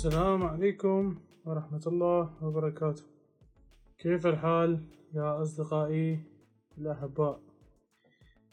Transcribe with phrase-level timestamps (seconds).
[0.00, 3.02] السلام عليكم ورحمة الله وبركاته.
[3.98, 4.84] كيف الحال
[5.14, 6.22] يا أصدقائي
[6.78, 7.40] الأحباء؟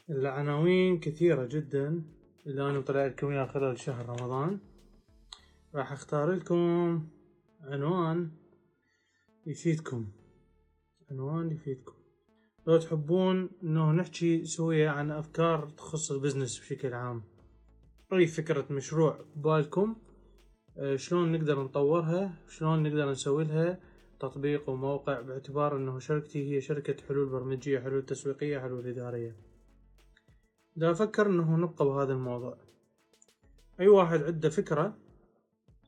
[0.10, 2.04] العناوين كثيرة جدا.
[2.48, 4.60] اللي أنا مطلع لكم إياها خلال شهر رمضان.
[5.76, 7.08] راح أختار لكم
[7.62, 8.32] عنوان
[9.46, 10.08] يفيدكم.
[11.12, 11.96] عنوان يفيدكم.
[12.68, 17.24] لو تحبون إنه نحكي سوية عن أفكار تخص البزنس بشكل عام.
[18.14, 20.07] أي فكرة مشروع بالكم آه،
[20.96, 23.80] شلون نقدر نطورها؟ شلون نقدر نسوي لها
[24.20, 29.36] تطبيق وموقع باعتبار إنه شركتي هي شركة حلول برمجية حلول تسويقية حلول إدارية.
[30.76, 32.58] دا أفكر إنه نبقى بهذا الموضوع.
[33.80, 34.98] أي واحد عنده فكرة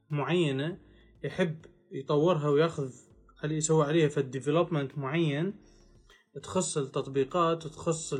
[0.09, 0.79] معينة
[1.23, 2.91] يحب يطورها وياخذ
[3.43, 5.53] علي يسوي عليها في الديفلوبمنت معين
[6.43, 8.13] تخص التطبيقات وتخص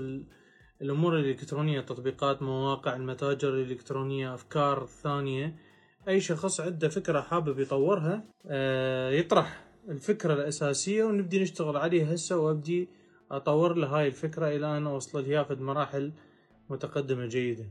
[0.81, 5.68] الأمور الإلكترونية تطبيقات مواقع المتاجر الإلكترونية أفكار ثانية
[6.07, 12.89] أي شخص عنده فكرة حابب يطورها آه، يطرح الفكرة الأساسية ونبدي نشتغل عليها هسه وأبدي
[13.31, 16.11] أطور له هاي الفكرة إلى أن أوصل لها في مراحل
[16.69, 17.65] متقدمة جيدة.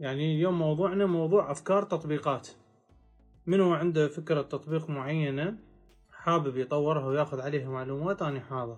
[0.00, 2.48] يعني اليوم موضوعنا موضوع أفكار تطبيقات.
[3.46, 5.58] منو عنده فكرة تطبيق معينة
[6.12, 8.76] حابب يطورها وياخذ عليها معلومات؟ أنا حاضر.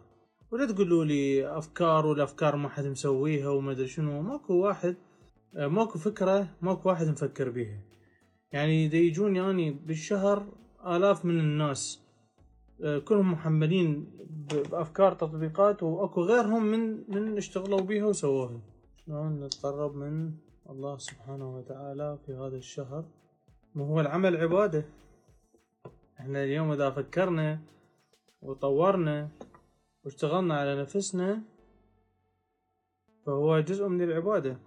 [0.50, 4.22] ولا تقولوا لي أفكار والأفكار ما حد مسويها وما أدري شنو.
[4.22, 4.96] ماكو واحد
[5.54, 7.89] ماكو فكرة ماكو واحد مفكر بيها.
[8.52, 10.46] يعني دا يجوني يعني بالشهر
[10.86, 12.02] آلاف من الناس
[13.04, 14.10] كلهم محملين
[14.70, 18.60] بأفكار تطبيقات وأكو غيرهم من من اشتغلوا بيها وسووها.
[18.96, 20.34] شلون نتقرب من
[20.70, 23.04] الله سبحانه وتعالى في هذا الشهر؟
[23.74, 24.84] ما هو العمل عبادة.
[26.20, 27.60] إحنا اليوم إذا فكرنا
[28.42, 29.28] وطورنا
[30.04, 31.42] واشتغلنا على نفسنا
[33.26, 34.58] فهو جزء من العبادة.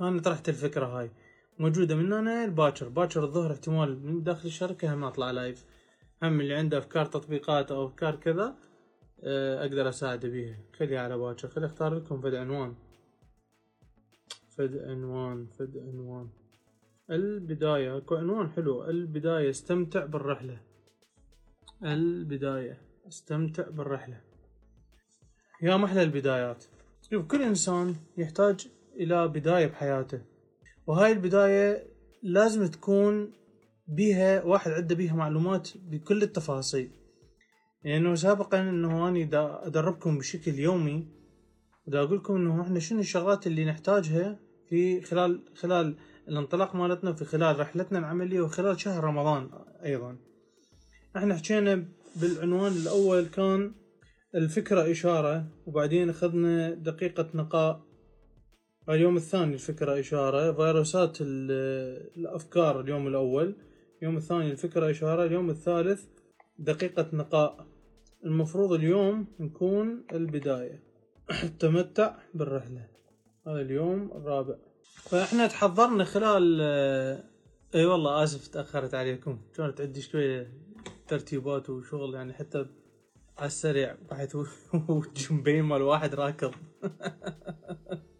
[0.00, 1.10] أنا طرحت الفكرة هاي.
[1.58, 3.24] موجودة من هنا الباكر باكر.
[3.24, 5.64] الظهر احتمال من داخل الشركة هم أطلع لايف
[6.22, 8.56] هم اللي عنده أفكار تطبيقات أو أفكار كذا
[9.24, 10.58] آه، أقدر أساعده بيها.
[10.78, 11.48] خليها على باكر.
[11.48, 12.74] خلي أختار لكم فد عنوان.
[14.58, 16.28] فد عنوان فد عنوان.
[17.10, 18.84] البداية أكو عنوان حلو.
[18.84, 20.60] البداية استمتع بالرحلة.
[21.84, 24.20] البداية استمتع بالرحلة.
[25.62, 26.64] يا محلى البدايات.
[27.10, 30.33] شوف كل إنسان يحتاج إلى بداية بحياته.
[30.86, 31.86] وهاي البداية
[32.22, 33.32] لازم تكون
[33.88, 36.90] بيها واحد عنده بيها معلومات بكل التفاصيل.
[37.84, 41.08] لأنه يعني سابقا إنه أني دا أدربكم بشكل يومي
[41.86, 45.96] ودا أقول لكم إنه إحنا شنو الشغلات اللي نحتاجها في خلال خلال
[46.28, 49.50] الانطلاق مالتنا في خلال رحلتنا العملية وخلال شهر رمضان
[49.84, 50.16] أيضا.
[51.16, 51.84] إحنا حكينا
[52.16, 53.72] بالعنوان الأول كان
[54.34, 57.93] الفكرة إشارة وبعدين أخذنا دقيقة نقاء.
[58.88, 61.18] اليوم الثاني الفكرة إشارة فيروسات
[62.18, 63.56] الأفكار اليوم الأول
[63.98, 66.04] اليوم الثاني الفكرة إشارة اليوم الثالث
[66.58, 67.66] دقيقة نقاء.
[68.24, 70.82] المفروض اليوم نكون البداية
[71.60, 72.88] تمتع بالرحلة.
[73.46, 74.54] هذا اليوم الرابع.
[74.82, 76.60] فإحنا تحضرنا خلال
[77.74, 79.38] إي والله آسف تأخرت عليكم.
[79.54, 80.52] كانت عندي شوية
[81.08, 82.66] ترتيبات وشغل يعني حتى
[83.38, 84.36] على السريع بحيث
[84.88, 86.52] وجنبين مال واحد راكض.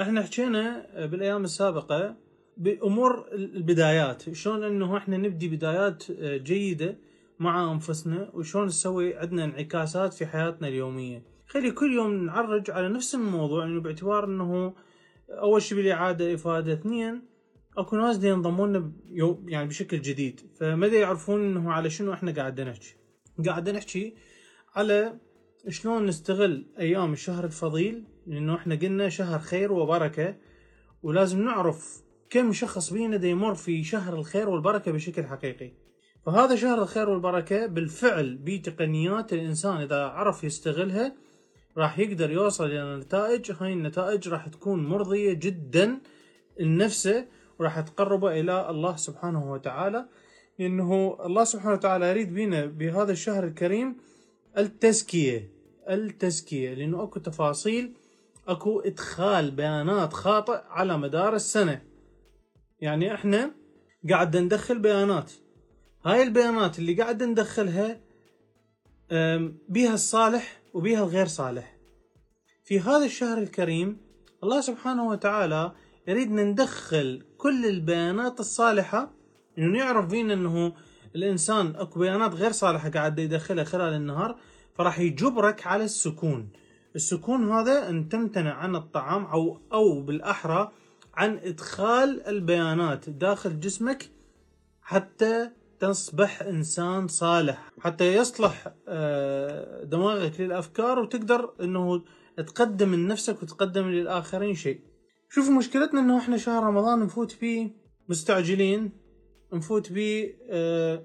[0.00, 2.16] إحنا حكينا بالايام السابقة
[2.56, 6.98] بامور البدايات شلون انه إحنا نبدي بدايات جيدة
[7.38, 11.22] مع انفسنا وشلون نسوي عندنا انعكاسات في حياتنا اليومية.
[11.46, 14.74] خلي كل يوم نعرج على نفس الموضوع انه باعتبار انه
[15.30, 16.72] اول شيء بالاعاده افادة.
[16.72, 17.22] اثنين
[17.78, 18.92] اكو ناس دي ينضمون
[19.46, 20.40] يعني بشكل جديد.
[20.60, 22.96] فما يعرفون انه على شنو إحنا قاعدين نحكي.
[23.46, 24.14] قاعدين نحكي
[24.74, 25.18] على
[25.68, 30.36] شلون نستغل أيام الشهر الفضيل لأنه إحنا قلنا شهر خير وبركة
[31.02, 35.72] ولازم نعرف كم شخص بينا دا يمر في شهر الخير والبركة بشكل حقيقي.
[36.26, 41.16] فهذا شهر الخير والبركة بالفعل بتقنيات الإنسان إذا عرف يستغلها
[41.76, 46.00] راح يقدر يوصل إلى نتائج هاي النتائج راح تكون مرضية جدا
[46.60, 47.26] لنفسه
[47.58, 50.08] وراح تقربه إلى الله سبحانه وتعالى.
[50.58, 53.96] لأنه الله سبحانه وتعالى يريد بينا بهذا الشهر الكريم
[54.58, 55.50] التزكية
[55.90, 57.94] التزكية لأنه أكو تفاصيل
[58.48, 61.82] اكو ادخال بيانات خاطئ على مدار السنة.
[62.80, 63.50] يعني إحنا
[64.10, 65.32] قاعد ندخل بيانات.
[66.04, 68.00] هاي البيانات اللي قاعد ندخلها
[69.68, 71.76] بيها الصالح وبها الغير صالح.
[72.64, 74.00] في هذا الشهر الكريم
[74.42, 75.72] الله سبحانه وتعالى
[76.08, 79.14] يريد ندخل كل البيانات الصالحة.
[79.58, 80.72] إنه يعرف فينا إنه
[81.16, 84.36] الإنسان اكو بيانات غير صالحة قاعد يدخلها خلال النهار
[84.74, 86.48] فراح يجبرك على السكون.
[86.96, 90.72] السكون هذا أن تمتنع عن الطعام أو أو بالأحرى
[91.14, 94.10] عن إدخال البيانات داخل جسمك
[94.82, 95.50] حتى
[95.80, 97.72] تصبح إنسان صالح.
[97.80, 102.02] حتى يصلح آه، دماغك للأفكار وتقدر إنه
[102.36, 104.80] تقدم من نفسك وتقدم للآخرين شيء.
[105.28, 107.70] شوف مشكلتنا إنه إحنا شهر رمضان نفوت فيه
[108.08, 108.90] مستعجلين
[109.52, 111.04] نفوت بيه آه،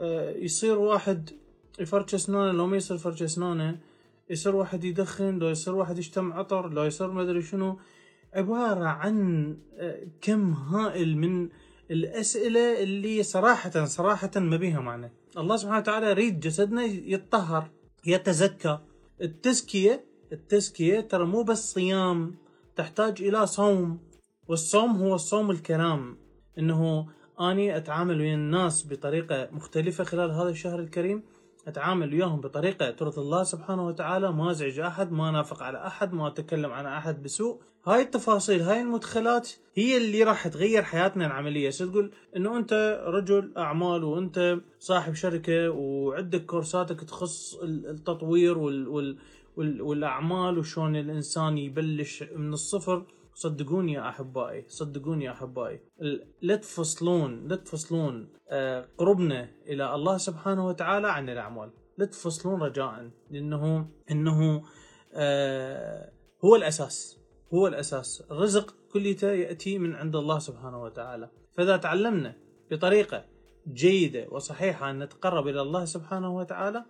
[0.00, 1.30] آه، يصير واحد
[1.80, 3.78] يفرش اسنانه لو ما يصير فرش اسنانه
[4.32, 7.78] يصير واحد يدخن لو يصير واحد يشتم عطر لو يصير ما أدري شنو.
[8.34, 9.56] عبارة عن
[10.20, 11.48] كم هائل من
[11.90, 15.12] الأسئلة اللي صراحة صراحة ما بيها معنى.
[15.38, 17.70] الله سبحانه وتعالى يريد جسدنا يتطهر
[18.06, 18.78] يتزكى.
[19.22, 22.34] التزكية التزكية ترى مو بس صيام
[22.76, 23.98] تحتاج إلى صوم
[24.48, 26.16] والصوم هو الصوم الكلام
[26.58, 27.06] إنه
[27.40, 31.22] أني أتعامل ويا الناس بطريقة مختلفة خلال هذا الشهر الكريم.
[31.66, 36.28] أتعامل وياهم بطريقة ترضي الله سبحانه وتعالى ما أزعج أحد ما نافق على أحد ما
[36.28, 37.60] أتكلم عن أحد بسوء.
[37.86, 41.70] هاي التفاصيل هاي المدخلات هي اللي راح تغير حياتنا العملية.
[41.70, 50.58] تقول؟ إنه أنت رجل أعمال وأنت صاحب شركة وعندك كورساتك تخص التطوير وال وال والأعمال
[50.58, 53.04] وشون الإنسان يبلش من الصفر.
[53.34, 55.80] صدقوني يا أحبائي صدقوني يا أحبائي.
[56.42, 61.70] لا تفصلون لا تفصلون آه، قربنا إلى الله سبحانه وتعالى عن الأعمال.
[61.98, 64.62] لا تفصلون رجاء لأنه إنه
[65.14, 66.12] آه،
[66.44, 67.18] هو الأساس
[67.54, 68.22] هو الأساس.
[68.30, 71.30] الرزق كليته يأتي من عند الله سبحانه وتعالى.
[71.56, 72.36] فإذا تعلمنا
[72.70, 73.24] بطريقة
[73.68, 76.84] جيدة وصحيحة أن نتقرب إلى الله سبحانه وتعالى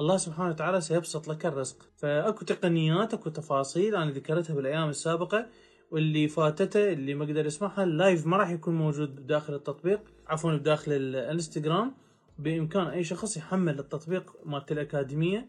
[0.00, 1.76] الله سبحانه وتعالى سيبسط لك الرزق.
[1.96, 5.46] فأكو تقنيات أكو تفاصيل أنا ذكرتها بالأيام السابقة
[5.94, 10.00] واللي فاتته اللي ما قدر يسمعها اللايف ما راح يكون موجود داخل التطبيق.
[10.26, 11.94] عفوا بداخل الانستغرام.
[12.38, 15.48] بإمكان أي شخص يحمل التطبيق مالت الأكاديمية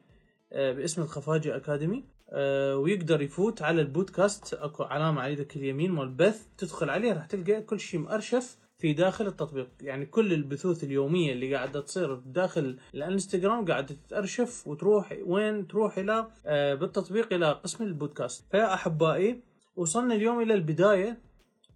[0.53, 4.53] آه، باسم الخفاجي أكاديمي آه، ويقدر يفوت على البودكاست.
[4.53, 8.93] أكو علامة على يدك اليمين مال البث تدخل عليه راح تلقى كل شيء مأرشف في
[8.93, 9.69] داخل التطبيق.
[9.81, 16.27] يعني كل البثوث اليومية اللي قاعدة تصير داخل الانستغرام قاعدة تتأرشف وتروح وين تروح إلى
[16.45, 18.45] آه، بالتطبيق إلى قسم البودكاست.
[18.51, 21.17] فيا احبائي وصلنا اليوم إلى البداية.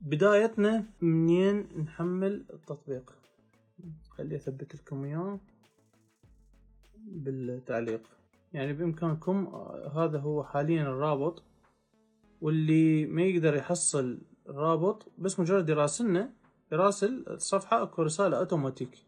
[0.02, 3.14] بدايتنا منين نحمل التطبيق؟
[4.10, 5.40] خلي أثبت لكم إياه
[6.98, 8.02] بالتعليق.
[8.54, 11.44] يعني بإمكانكم آه، هذا هو حاليا الرابط
[12.42, 16.30] واللي ما يقدر يحصل الرابط بس مجرد يراسلنا
[16.72, 19.06] يراسل الصفحة أكو رسالة أوتوماتيك.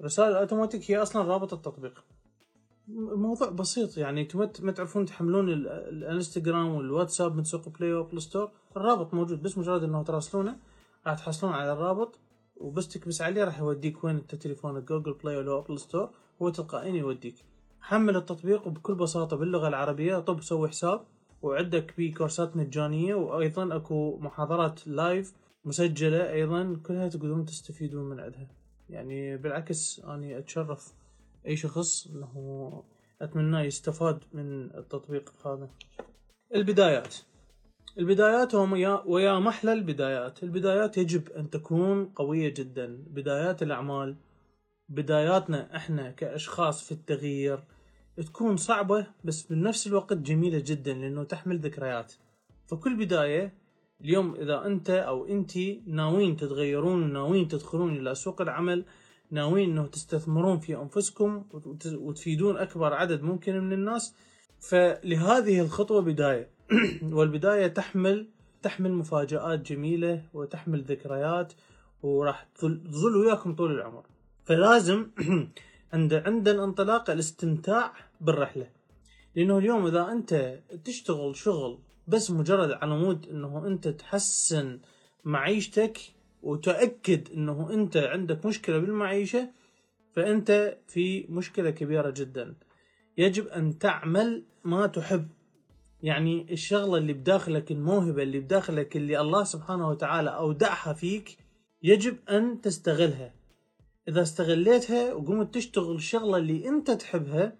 [0.00, 2.04] رسالة أوتوماتيك هي أصلا رابط التطبيق.
[2.88, 8.50] الموضوع بسيط يعني أنتم ما تعرفون تحملون الانستغرام والواتساب من سوق Play و Apple Store؟
[8.76, 10.56] الرابط موجود بس مجرد انه تراسلونه
[11.06, 12.18] راح تحصلون على الرابط
[12.56, 16.10] وبس تكبس عليه راح يوديك وين؟ انت تليفونك Google Play ولا Apple Store
[16.42, 17.34] هو تلقائيا يوديك.
[17.80, 21.00] حمل التطبيق وبكل بساطة باللغة العربية طب سوي حساب
[21.42, 25.34] وعندك بيه كورسات مجانية وأيضا أكو محاضرات live
[25.64, 28.48] مسجلة أيضا كلها تقدرون تستفيدون من عندها.
[28.90, 30.92] يعني بالعكس أنا أتشرف.
[31.46, 32.82] أي شخص أنه
[33.22, 35.70] أتمنى يستفاد من التطبيق هذا.
[36.54, 37.16] البدايات.
[37.98, 38.54] البدايات
[39.06, 40.42] ويا محلى البدايات.
[40.42, 43.04] البدايات يجب أن تكون قوية جدا.
[43.06, 44.16] بدايات الأعمال
[44.88, 47.64] بداياتنا إحنا كأشخاص في التغيير
[48.16, 52.12] تكون صعبة بس بنفس الوقت جميلة جدا لأنه تحمل ذكريات.
[52.66, 53.54] فكل بداية
[54.00, 58.84] اليوم إذا أنت أو أنت ناويين تتغيرون وناويين تدخلون إلى سوق العمل
[59.30, 61.44] ناويين أنه تستثمرون في أنفسكم
[61.86, 64.14] وتفيدون أكبر عدد ممكن من الناس.
[64.60, 66.50] فلهذه الخطوة بداية.
[67.16, 68.28] والبداية تحمل
[68.62, 71.52] تحمل مفاجآت جميلة وتحمل ذكريات
[72.02, 74.02] وراح تظل وياكم طول العمر.
[74.44, 75.06] فلازم
[75.92, 78.66] عند عند الانطلاق الاستمتاع بالرحلة.
[79.36, 81.78] لأنه اليوم إذا أنت تشتغل شغل
[82.08, 84.80] بس مجرد على مود إنه أنت تحسن
[85.24, 85.98] معيشتك
[86.46, 89.50] وتأكد إنه أنت عندك مشكلة بالمعيشة
[90.12, 92.54] فأنت في مشكلة كبيرة جدا.
[93.18, 95.28] يجب أن تعمل ما تحب.
[96.02, 101.38] يعني الشغلة اللي بداخلك الموهبة اللي بداخلك اللي الله سبحانه وتعالى أودعها فيك
[101.82, 103.34] يجب أن تستغلها.
[104.08, 107.56] إذا استغليتها وقمت تشتغل الشغله اللي أنت تحبها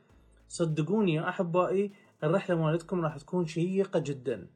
[0.48, 1.92] صدقوني يا أحبائي
[2.24, 4.46] الرحلة مالتكم راح تكون شيقة جدا.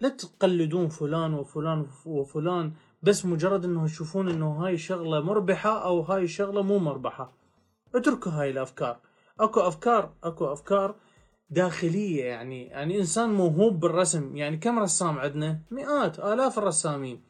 [0.00, 6.28] لا تقلدون فلان وفلان وفلان بس مجرد إنه يشوفون إنه هاي شغلة مربحة أو هاي
[6.28, 7.32] شغلة مو مربحة.
[7.94, 9.00] اتركوا هاي الأفكار.
[9.40, 10.94] أكو أفكار أكو أفكار
[11.50, 12.66] داخلية يعني.
[12.66, 14.36] يعني إنسان موهوب بالرسم.
[14.36, 17.22] يعني كم رسام عندنا مئات آلاف الرسامين.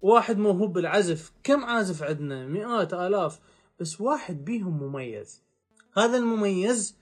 [0.00, 1.32] واحد موهوب بالعزف.
[1.42, 3.40] كم عازف عندنا مئات آلاف.
[3.80, 5.42] بس واحد بيهم مميز.
[5.96, 6.98] هذا المميز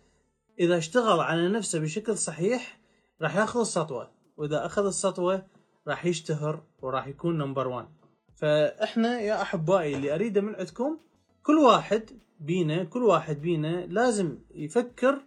[0.60, 2.80] إذا اشتغل على نفسه بشكل صحيح
[3.22, 4.10] راح ياخذ السطوة.
[4.36, 5.46] وإذا أخذ السطوة
[5.88, 7.86] راح يشتهر وراح يكون number one
[8.34, 10.98] فإحنا يا أحبائي اللي اريده من عندكم
[11.42, 12.10] كل واحد
[12.40, 15.22] بينا كل واحد بينا لازم يفكر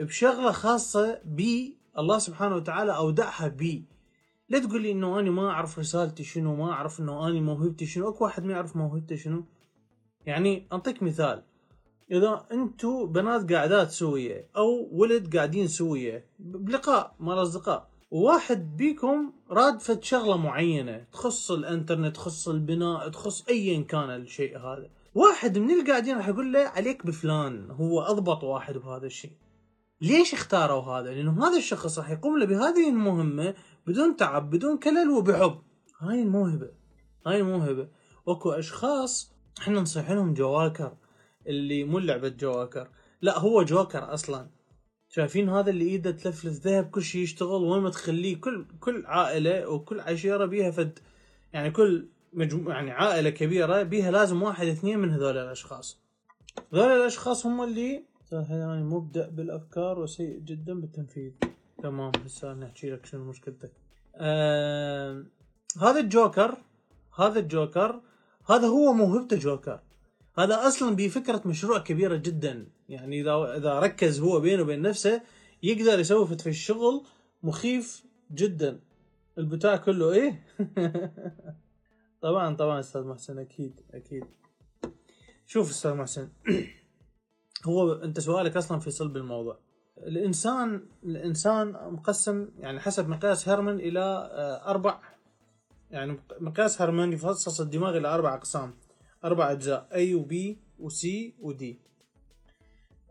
[0.00, 3.84] بشغلة خاصة بي الله سبحانه وتعالى اودعها بي.
[4.48, 8.08] لا تقول لي إنه أنا ما أعرف رسالتي شنو ما أعرف إنه أنا موهبتي شنو
[8.08, 9.44] أكو واحد ما يعرف موهبته شنو.
[10.26, 11.42] يعني انطيك مثال.
[12.10, 19.80] إذا أنتو بنات قاعدات سوية أو ولد قاعدين سوية بلقاء مال اصدقاء وواحد بيكم راد
[19.80, 24.90] فد شغلة معينة تخص الانترنت تخص البناء تخص ايا كان الشيء هذا.
[25.14, 29.32] واحد من اللي قاعدين راح يقول له عليك بفلان هو أضبط واحد بهذا الشيء.
[30.00, 33.54] ليش اختاروا هذا؟ لأنه هذا الشخص راح يقوم له بهذه المهمة
[33.86, 35.58] بدون تعب بدون كلل وبحب.
[35.98, 36.70] هاي الموهبة
[37.26, 37.88] هاي الموهبة.
[38.26, 40.96] واكو أشخاص إحنا نصيح لهم جواكر
[41.46, 42.88] اللي مو لعبة جواكر.
[43.22, 44.50] لا هو جوكر أصلا.
[45.14, 49.68] شايفين هذا اللي إيده تلفلف ذهب كل شيء يشتغل وين ما تخليه كل كل عائلة
[49.68, 50.98] وكل عشيرة بيها فد
[51.52, 56.00] يعني كل مجموعة يعني عائلة كبيرة بيها لازم واحد اثنين من هذول الأشخاص.
[56.72, 61.32] هذول الأشخاص هم اللي يعني مبدع بالأفكار وسيء جدا بالتنفيذ.
[61.82, 63.72] تمام هسه نحكي لك شنو مشكلتك.
[64.16, 65.24] آه
[65.82, 66.56] هذا الجوكر
[67.18, 68.00] هذا الجوكر
[68.50, 69.80] هذا هو موهبته جوكر
[70.38, 72.66] هذا أصلا بفكرة مشروع كبيرة جدا.
[72.88, 75.22] يعني اذا إذا ركز هو بينه وبين نفسه
[75.62, 77.02] يقدر يسوي في الشغل
[77.42, 78.80] مخيف جدا.
[79.38, 80.46] البتاع كله إيه؟
[82.22, 84.24] طبعا طبعا أستاذ محسن أكيد أكيد.
[85.46, 86.28] شوف أستاذ محسن
[87.66, 89.58] هو أنت سؤالك أصلا في صلب الموضوع.
[89.98, 95.00] الإنسان الإنسان مقسم يعني حسب مقياس هرمن إلى آه، أربع.
[95.90, 98.74] يعني مقياس هرمن يفصص الدماغ إلى أربع أقسام.
[99.24, 101.06] أربع أجزاء A و B و C
[101.40, 101.64] و D.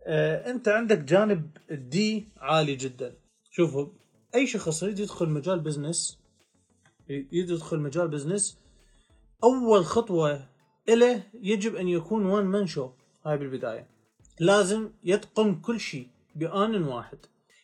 [0.07, 3.15] انت عندك جانب ال D عالي جدا.
[3.51, 3.88] شوفوا
[4.36, 6.20] أي شخص يريد يدخل مجال business
[7.10, 8.58] يريد يدخل مجال business
[9.43, 10.50] أول خطوة
[10.89, 12.89] له يجب أن يكون وان مان شو
[13.25, 13.88] هاي بالبداية.
[14.39, 17.17] لازم يتقن كل شيء بآن واحد.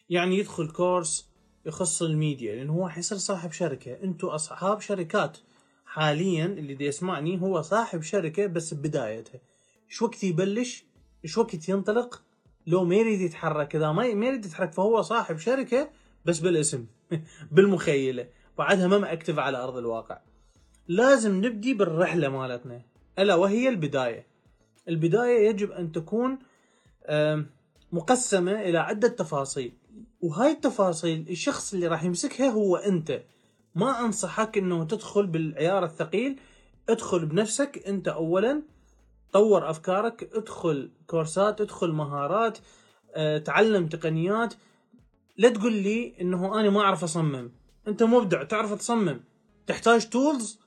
[0.10, 1.30] يعني يدخل كورس
[1.66, 2.56] يخص الميديا.
[2.56, 4.04] لأنه هو حيصير صاحب شركة.
[4.04, 5.38] أنتم أصحاب شركات.
[5.86, 9.42] حاليا اللي دي يسمعني هو صاحب شركة بس ببدايتها
[9.90, 10.84] إيش وقت يبلش؟
[11.26, 12.24] إيش وقت ينطلق؟
[12.70, 15.90] لو ما يريد يتحرك إذا ما يريد يتحرك فهو صاحب شركة
[16.26, 16.86] بس بالاسم
[17.52, 20.20] بالمخيلة بعدها ما اكتف على أرض الواقع.
[20.88, 22.82] لازم نبدي بالرحلة مالتنا.
[23.20, 24.28] ألا وهي البداية.
[24.90, 26.40] البداية يجب أن تكون
[27.92, 29.74] مقسمة إلى عدة تفاصيل.
[30.22, 33.22] وهاي التفاصيل الشخص اللي راح يمسكها هو أنت.
[33.76, 36.40] ما أنصحك إنه تدخل بالعيار الثقيل.
[36.90, 38.62] ادخل بنفسك أنت اولا.
[39.32, 42.58] طور أفكارك ادخل كورسات ادخل مهارات
[43.16, 44.54] آه، تعلم تقنيات.
[45.38, 47.52] لا تقول لي إنه أنا ما أعرف أصمم.
[47.88, 49.20] أنت مبدع تعرف تصمم.
[49.68, 50.60] تحتاج tools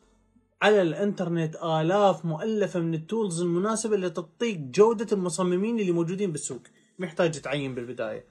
[0.63, 6.63] على الإنترنت آلاف مؤلفة من ال tools المناسبة اللي تعطيك جودة المصممين اللي موجودين بالسوق.
[6.99, 8.25] محتاج تعين بالبداية.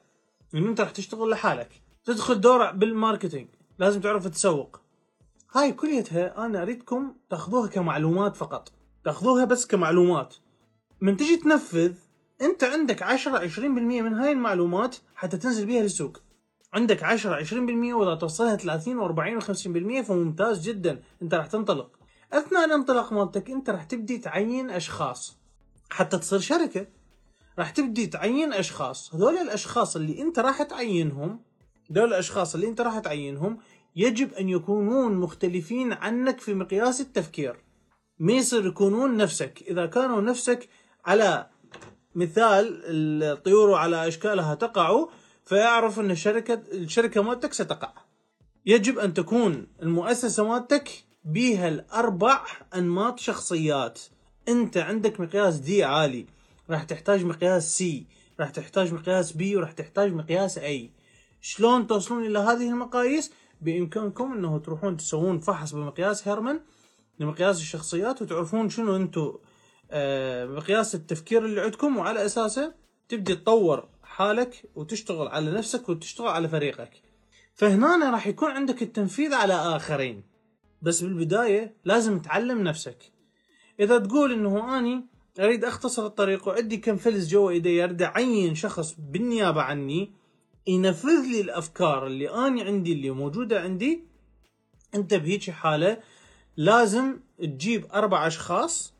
[0.54, 1.82] لأن أنت راح تشتغل لحالك.
[2.06, 3.48] تدخل دور بال marketing.
[3.80, 4.82] لازم تعرف تسوق.
[5.54, 8.72] هاي كليتها أنا أريدكم تاخذوها كمعلومات فقط.
[9.04, 10.36] تاخذوها بس كمعلومات.
[11.02, 11.94] من تجي تنفذ
[12.42, 13.60] انت عندك 10 20%
[14.02, 16.18] من هاي المعلومات حتى تنزل بيها للسوق.
[16.74, 21.02] عندك 10 20% وإذا توصلها 30 و40 و50% فممتاز جدا.
[21.22, 21.92] انت راح تنطلق.
[22.34, 25.38] اثناء الانطلاق مالتك انت راح تبدي تعين أشخاص.
[25.90, 26.88] حتى تصير شركة.
[27.60, 29.16] راح تبدي تعين أشخاص.
[29.16, 31.40] هذول الأشخاص اللي انت راح تعينهم
[31.92, 33.58] هذول الأشخاص اللي انت راح تعينهم
[33.96, 37.71] يجب أن يكونون مختلفين عنك في مقياس التفكير.
[38.22, 39.64] ما يصير يكونون نفسك.
[39.68, 40.70] إذا كانوا نفسك
[41.06, 41.48] على
[42.16, 42.82] مثال
[43.24, 45.08] الطيور على إشكالها تقع
[45.46, 47.94] فيعرف أن الشركة الشركة مالتك ستقع.
[48.66, 50.90] يجب أن تكون المؤسسة مالتك
[51.24, 54.00] بيها الأربع أنماط شخصيات.
[54.48, 56.26] أنت عندك مقياس دي عالي.
[56.70, 58.06] راح تحتاج مقياس سي
[58.40, 60.92] راح تحتاج مقياس بي وراح تحتاج مقياس اي
[61.42, 66.60] شلون توصلون إلى هذه المقاييس؟ بإمكانكم أنه تروحون تسوون فحص بمقياس هيرمان
[67.22, 69.34] لمقياس الشخصيات وتعرفون شنو أنتم
[69.92, 72.74] آه مقياس التفكير اللي عندكم وعلى أساسه
[73.10, 76.92] تبدي تطور حالك وتشتغل على نفسك وتشتغل على فريقك.
[77.54, 80.24] فهنا راح يكون عندك التنفيذ على آخرين.
[80.82, 82.98] بس بالبداية لازم تعلم نفسك.
[83.80, 85.06] إذا تقول إنه أني
[85.40, 90.12] أريد أختصر الطريق وعندي كم فلس جوا إيدي اريد اعين شخص بالنيابة عني
[90.68, 94.04] ينفذ لي الأفكار اللي أني عندي اللي موجودة عندي
[94.96, 95.98] أنت بهيك حالة
[96.58, 98.94] لازم تجيب أربع أشخاص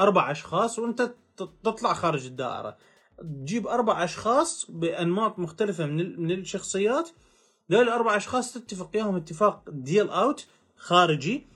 [0.00, 2.76] أربع أشخاص وأنت تطلع خارج الدائرة.
[3.18, 7.10] تجيب أربع أشخاص بأنماط مختلفة من من الشخصيات.
[7.72, 10.46] ذول الأربع أشخاص تتفق وياهم اتفاق ديل اوت
[10.76, 11.46] خارجي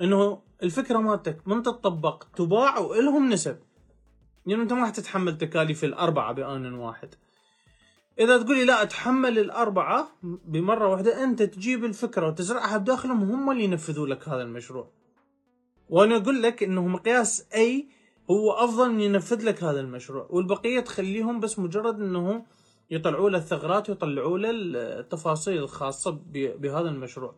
[0.00, 3.58] إنه الفكرة مالتك من تطبق تباع وإلهم نسب.
[4.46, 7.14] يعني أنت ما راح تتحمل تكاليف الأربعة بآن واحد.
[8.18, 13.64] إذا تقول لي لا أتحمل الأربعة بمرة واحدة أنت تجيب الفكرة وتزرعها بداخلهم هم اللي
[13.64, 14.90] ينفذوا لك هذا المشروع.
[15.88, 17.88] وأنا أقول لك إنه مقياس اي
[18.30, 20.26] هو أفضل من ينفذ لك هذا المشروع.
[20.30, 22.44] والبقية تخليهم بس مجرد إنه
[22.90, 24.50] يطلعوا له الثغرات ويطلعوا له
[25.00, 27.34] التفاصيل الخاصة بهذا المشروع.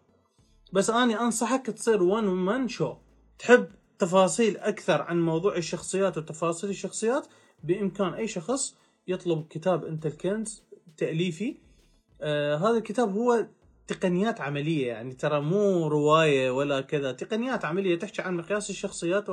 [0.72, 2.94] بس اني أنصحك تصير وان مان شو
[3.38, 3.68] تحب
[3.98, 7.26] تفاصيل أكثر عن موضوع الشخصيات وتفاصيل الشخصيات؟
[7.64, 8.76] بإمكان أي شخص
[9.08, 10.62] يطلب كتاب انت الكنز
[10.96, 11.56] تأليفي.
[12.20, 13.46] آه هذا الكتاب هو
[13.86, 17.12] تقنيات عملية يعني ترى مو رواية ولا كذا.
[17.12, 19.26] تقنيات عملية تحكي عن مقياس الشخصيات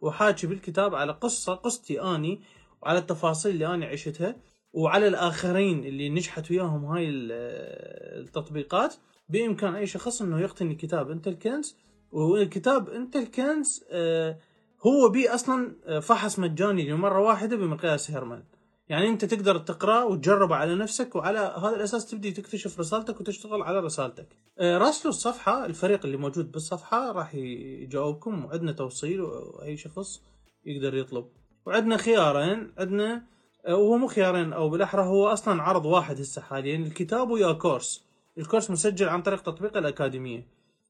[0.00, 2.40] وحاكي بالكتاب على قصة قصتي أني
[2.82, 4.36] وعلى التفاصيل اللي أنا عشتها
[4.72, 8.94] وعلى الآخرين اللي نجحت وياهم هاي التطبيقات.
[9.30, 11.76] بإمكان أي شخص إنه يقتني كتاب انت الكنز
[12.12, 14.38] والكتاب انت الكنز آه،
[14.86, 18.42] هو بي أصلا آه، فحص مجاني لمرة واحدة بمقياس هيرمان
[18.90, 23.80] يعني انت تقدر تقرأ وتجربه على نفسك وعلى هذا الأساس تبدي تكتشف رسالتك وتشتغل على
[23.80, 24.28] رسالتك.
[24.58, 30.22] آه، راسلوا الصفحة الفريق اللي موجود بالصفحة راح يجاوبكم وعندنا توصيل وأي شخص
[30.64, 31.26] يقدر يطلب.
[31.66, 33.22] وعندنا خيارين عندنا
[33.68, 38.04] وهو مو خيارين أو بالأحرى هو أصلا عرض واحد هسه حاليا الكتاب ويا كورس.
[38.38, 40.46] الكورس مسجل عن طريق تطبيق الأكاديمية.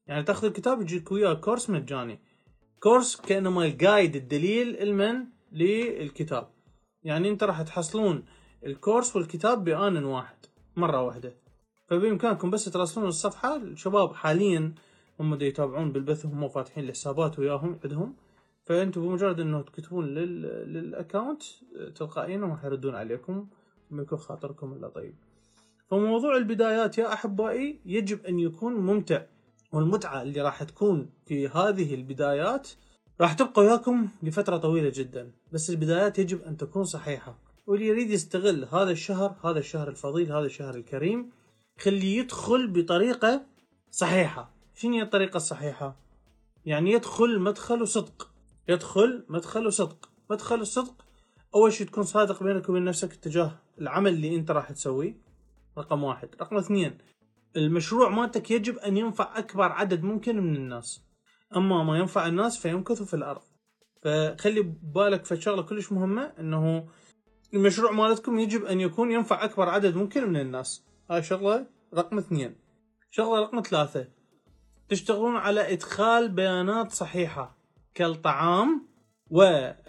[0.07, 2.19] يعني تاخذ الكتاب يجيك وياه كورس مجاني.
[2.79, 6.60] كورس كانما ال guide الدليل المن للكتاب.
[7.03, 8.23] يعني انت راح تحصلون
[8.65, 10.37] الكورس والكتاب بآن واحد
[10.75, 11.33] مرة واحدة.
[11.87, 14.73] فبإمكانكم بس تراسلون الصفحة الشباب حاليا
[15.19, 18.15] هم دا يتابعون بالبث وهم فاتحين الحسابات وياهم عندهم.
[18.63, 20.41] فأنتم بمجرد إنه تكتبون لل...
[20.73, 21.43] لل account
[21.95, 23.47] تلقائيا راح يردون عليكم
[23.91, 25.15] ما يكون خاطركم إلا طيب.
[25.87, 29.21] فموضوع البدايات يا أحبائي يجب أن يكون ممتع
[29.73, 32.69] والمتعة اللي راح تكون في هذه البدايات
[33.21, 37.35] راح تبقى وياكم لفترة طويلة جدا بس البدايات يجب أن تكون صحيحة.
[37.67, 41.29] واللي يريد يستغل هذا الشهر هذا الشهر الفضيل هذا الشهر الكريم
[41.79, 43.45] خليه يدخل بطريقة
[43.91, 44.51] صحيحة.
[44.75, 45.95] شنو هي الطريقة الصحيحة؟
[46.65, 48.31] يعني يدخل مدخل وصدق.
[48.69, 50.09] يدخل مدخل وصدق.
[50.29, 51.05] مدخل الصدق
[51.55, 55.15] أول شيء تكون صادق بينك وبين نفسك اتجاه العمل اللي أنت راح تسويه.
[55.77, 56.29] رقم واحد.
[56.41, 56.97] رقم اثنين
[57.55, 61.10] المشروع مالتك يجب أن ينفع أكبر عدد ممكن من الناس.
[61.55, 63.41] أما ما ينفع الناس فيمكث في الأرض.
[64.01, 66.87] فخلي بالك في شغلة كلش مهمة إنه
[67.53, 70.85] المشروع مالتكم يجب أن يكون ينفع أكبر عدد ممكن من الناس.
[71.11, 72.55] هاي شغلة رقم اثنين.
[73.09, 74.07] شغلة رقم ثلاثة.
[74.89, 77.57] تشتغلون على إدخال بيانات صحيحة
[77.93, 78.87] كالطعام
[79.29, 79.85] والشراب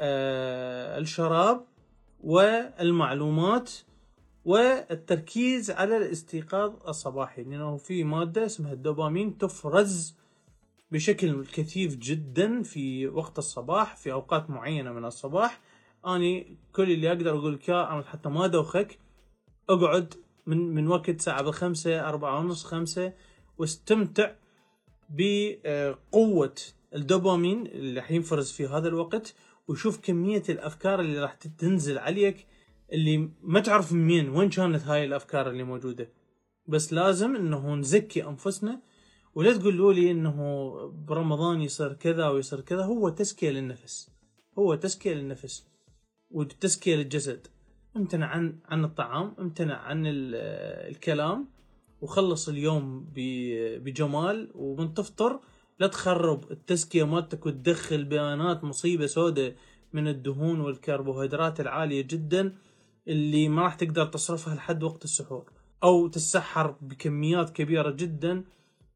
[1.57, 1.67] آه،
[2.21, 3.73] والمعلومات
[4.45, 7.43] والتركيز على الاستيقاظ الصباحي.
[7.43, 10.22] لأنه في مادة اسمها الدوبامين تفرز
[10.93, 15.61] بشكل كثيف جدا في وقت الصباح في أوقات معينة من الصباح.
[16.07, 18.99] أني كل اللي أقدر أقول لك إياه حتى ما دوخك
[19.69, 20.15] أقعد
[20.47, 23.13] من من وقت ساعة بخمسة أربعة ونص خمسة
[23.59, 24.31] واستمتع
[25.11, 26.55] بقوة
[26.95, 29.35] الدوبامين اللي راح ينفرز في هذا الوقت
[29.69, 32.47] وشوف كمية الأفكار اللي راح تنزل عليك
[32.93, 36.09] اللي ما تعرف من وين كانت هاي الأفكار اللي موجودة.
[36.67, 38.81] بس لازم إنه نزكي أنفسنا
[39.35, 40.37] ولا تقولوا لي إنه
[41.07, 44.11] برمضان يصير كذا ويصير كذا هو تزكية للنفس.
[44.59, 45.67] هو تزكية للنفس
[46.31, 47.47] وتزكية للجسد.
[47.97, 51.49] امتنع عن عن الطعام امتنع عن الكلام
[52.01, 53.07] وخلص اليوم
[53.85, 55.41] بجمال ومن تفطر
[55.79, 59.55] لا تخرب التزكية مالتك وتدخل بيانات مصيبة سوداء
[59.93, 62.57] من الدهون والكربوهيدرات العالية جدا
[63.09, 65.53] اللي ما راح تقدر تصرفها لحد وقت السحور.
[65.83, 68.45] أو تسحر بكميات كبيرة جدا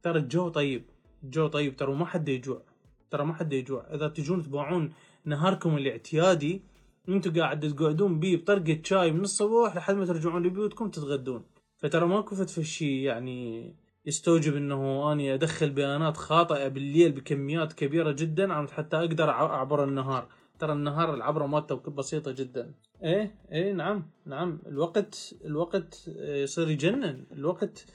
[0.07, 0.85] ترى الجو طيب
[1.25, 2.63] الجو طيب ترى ما حد يجوع
[3.11, 3.87] ترى ما حد يجوع.
[3.95, 4.93] إذا تجون تباعون
[5.25, 6.63] نهاركم الاعتيادي
[7.09, 11.45] أنتم قاعد تقعدون بيه بطرقة شاي من الصبح لحد ما ترجعون لبيوتكم تتغدون.
[11.77, 13.75] فترى ماكو فت شيء يعني
[14.07, 20.29] يستوجب إنه أني أدخل بيانات خاطئة بالليل بكميات كبيرة جدا حتى أقدر أعبر النهار.
[20.59, 22.75] ترى النهار العبرة مالته بسيطة جدا.
[23.03, 24.59] إيه إيه نعم نعم.
[24.67, 27.27] الوقت الوقت يصير يجنن.
[27.33, 27.87] الوقت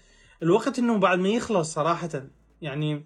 [0.44, 2.10] الوقت إنه بعد ما يخلص صراحة
[2.62, 3.06] يعني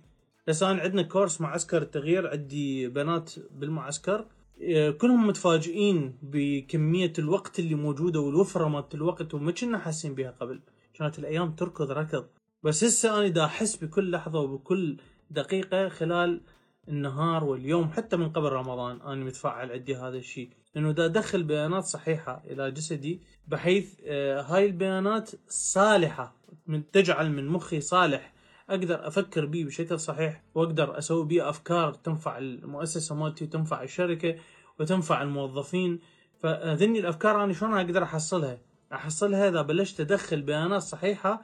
[0.50, 4.26] هسه عندنا كورس معسكر التغيير عندي بنات بالمعسكر
[4.64, 10.62] آه، كلهم متفاجئين بكمية الوقت اللي موجودة والوفره مالت الوقت وما كنا حاسين بها قبل.
[10.94, 12.26] كانت الأيام تركض ركض.
[12.64, 14.98] بس هسه أنا دا أحس بكل لحظة وبكل
[15.32, 16.42] دقيقة خلال
[16.88, 20.50] النهار واليوم حتى من قبل رمضان أنا متفاعل عندي هذا الشيء.
[20.76, 26.36] لأنه دا أدخل بيانات صحيحة إلى جسدي بحيث آه، هاي البيانات صالحة.
[26.68, 28.34] من تجعل من مخي صالح
[28.70, 34.36] أقدر أفكر بيه بشكل صحيح وأقدر أسوي بيه أفكار تنفع المؤسسة مالتي وتنفع الشركة
[34.80, 36.00] وتنفع الموظفين.
[36.40, 38.62] فهذني الأفكار أنا شلون أقدر أحصلها؟
[38.94, 41.42] أحصلها إذا بلشت أدخل بيانات صحيحة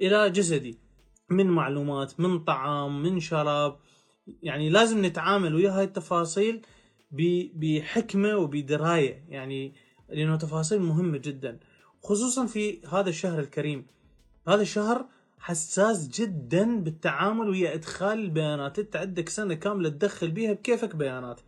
[0.00, 0.78] إلى جسدي
[1.30, 3.76] من معلومات من طعام من شراب.
[4.42, 6.62] يعني لازم نتعامل ويا هاي التفاصيل
[7.54, 9.24] بحكمة وبدراية.
[9.28, 9.74] يعني
[10.08, 11.60] لأنه تفاصيل مهمة جدا
[12.02, 13.86] خصوصا في هذا الشهر الكريم.
[14.50, 15.06] هذا الشهر
[15.38, 18.78] حساس جدا بالتعامل ويا إدخال البيانات.
[18.78, 21.40] أنت عندك سنة كاملة تدخل بيها بكيفك بيانات.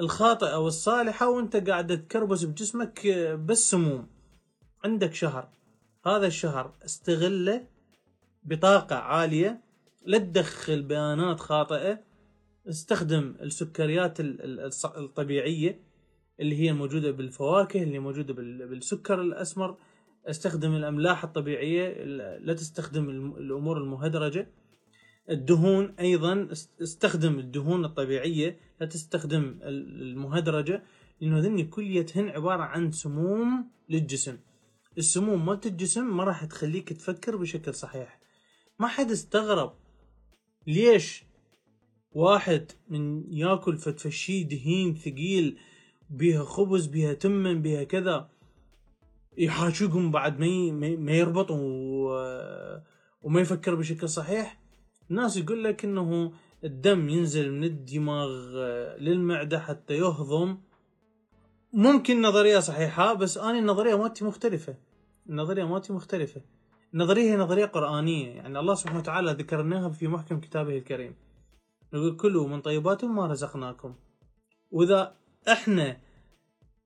[0.00, 3.06] الخاطئة والصالحة وأنت قاعد تكربس بجسمك
[3.46, 4.06] بس سموم
[4.84, 5.48] عندك شهر.
[6.06, 7.66] هذا الشهر استغله
[8.42, 9.60] بطاقة عالية.
[10.06, 12.00] لا تدخل بيانات خاطئة.
[12.68, 14.20] استخدم السكريات
[14.84, 15.80] الطبيعية
[16.40, 18.34] اللي هي موجودة بالفواكه اللي موجودة
[18.66, 19.76] بالسكر الأسمر.
[20.26, 22.04] استخدم الأملاح الطبيعية
[22.38, 24.50] لا تستخدم الأمور المهدرجة.
[25.30, 26.48] الدهون أيضا
[26.82, 30.82] استخدم الدهون الطبيعية لا تستخدم المهدرجة
[31.20, 34.38] لأنه ذني كليتهن عبارة عن سموم للجسم.
[34.98, 38.20] السموم مالت الجسم ما راح تخليك تفكر بشكل صحيح.
[38.80, 39.74] ما حد استغرب
[40.66, 41.24] ليش
[42.12, 45.58] واحد من ياكل فتفشي دهين ثقيل
[46.10, 48.30] بيها خبز بيها تمن بيها كذا
[49.38, 51.46] يحاجوكم بعد ما ما يربط
[53.22, 54.60] وما يفكر بشكل صحيح.
[55.10, 56.32] الناس يقول لك إنه
[56.64, 58.30] الدم ينزل من الدماغ
[58.98, 60.58] للمعدة حتى يهضم.
[61.72, 64.76] ممكن نظرية صحيحة بس أنا النظرية مالتي مختلفة.
[65.28, 66.40] النظرية مالتي مختلفة.
[66.94, 68.28] النظريه هي نظرية قرآنية.
[68.28, 71.14] يعني الله سبحانه وتعالى ذكرناها في محكم كتابه الكريم.
[71.92, 73.94] يقول كلوا من طيبات ما رزقناكم.
[74.70, 75.16] وإذا
[75.48, 76.00] إحنا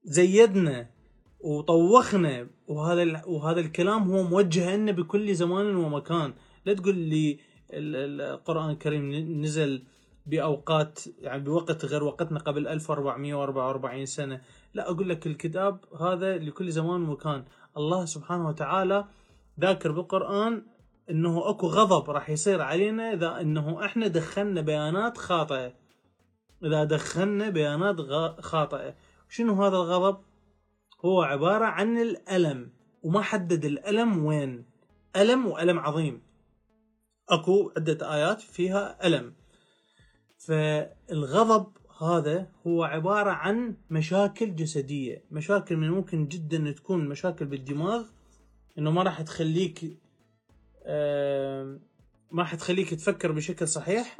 [0.04, 0.90] زيدنا
[1.40, 6.34] وطوخنا وهذا وهذا الكلام هو موجه لنا بكل زمان ومكان.
[6.64, 7.38] لا تقول لي
[7.72, 9.82] القرآن الكريم نزل
[10.26, 14.40] بأوقات يعني بوقت غير وقتنا قبل 1444 سنة.
[14.74, 17.44] لا أقول لك الكتاب هذا لكل زمان ومكان.
[17.76, 19.04] الله سبحانه وتعالى
[19.60, 20.62] ذاكر بالقرآن
[21.10, 25.72] إنه أكو غضب راح يصير علينا إذا إنه إحنا دخلنا بيانات خاطئة.
[26.64, 28.00] إذا دخلنا بيانات
[28.40, 28.94] خاطئة.
[29.28, 30.16] شنو هذا الغضب؟
[31.04, 32.70] هو عبارة عن الألم
[33.02, 34.64] وما حدد الألم وين.
[35.16, 36.22] ألم وألم عظيم.
[37.28, 39.34] أكو عدة آيات فيها ألم.
[40.38, 45.24] فالغضب هذا هو عبارة عن مشاكل جسدية.
[45.30, 48.04] مشاكل من ممكن جدا تكون مشاكل بالدماغ
[48.78, 49.98] إنه ما راح تخليك
[52.30, 54.16] ما راح تخليك تفكر بشكل صحيح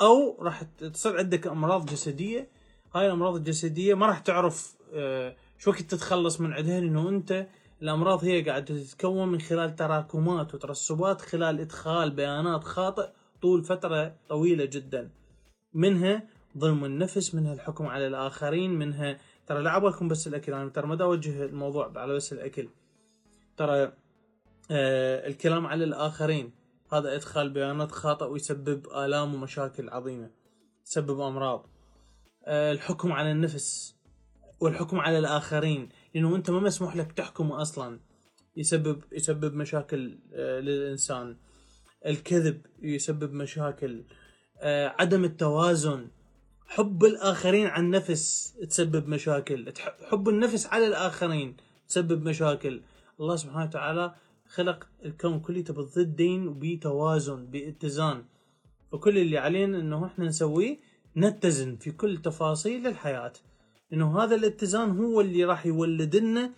[0.00, 2.48] أو راح تصير عندك أمراض جسدية.
[2.94, 7.46] هاي الأمراض الجسدية ما راح تعرف آه، شو وقت تتخلص من عندها لأنه أنت
[7.82, 13.08] الأمراض هي قاعدة تتكون من خلال تراكمات وترسبات خلال إدخال بيانات خاطئ
[13.42, 15.10] طول فترة طويلة جدا.
[15.74, 16.22] منها
[16.58, 21.04] ظلم النفس منها الحكم على الآخرين منها ترى لا عبالكم بس الأكل أنا ترى ما
[21.04, 22.68] أوجه الموضوع على بس الأكل.
[23.56, 23.92] ترى
[24.70, 26.52] آه الكلام على الآخرين.
[26.92, 30.30] هذا إدخال بيانات خاطئ ويسبب آلام ومشاكل عظيمة
[30.86, 31.66] يسبب أمراض.
[32.44, 33.93] آه الحكم على النفس.
[34.60, 38.00] والحكم على الآخرين لأنه أنت ما مسموح لك تحكم أصلا.
[38.56, 41.36] يسبب يسبب مشاكل آه للإنسان.
[42.06, 44.04] الكذب يسبب مشاكل.
[44.58, 46.08] آه عدم التوازن.
[46.66, 49.72] حب الآخرين عن النفس تسبب مشاكل.
[50.10, 51.56] حب النفس على الآخرين
[51.88, 52.82] تسبب مشاكل.
[53.20, 54.14] الله سبحانه وتعالى
[54.48, 58.24] خلق الكون كله بالضدين وبتوازن باتزان.
[58.92, 60.78] فكل اللي علينا إنه إحنا نسويه
[61.16, 63.32] نتزن في كل تفاصيل الحياة.
[63.94, 66.52] إنه هذا الاتزان هو اللي راح يولد لنا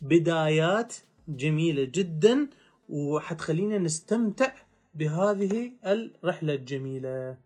[0.00, 0.94] بدايات
[1.28, 2.48] جميلة جدا
[2.88, 4.52] وحتخلينا نستمتع
[4.94, 7.38] بهذه الرحلة الجميلة.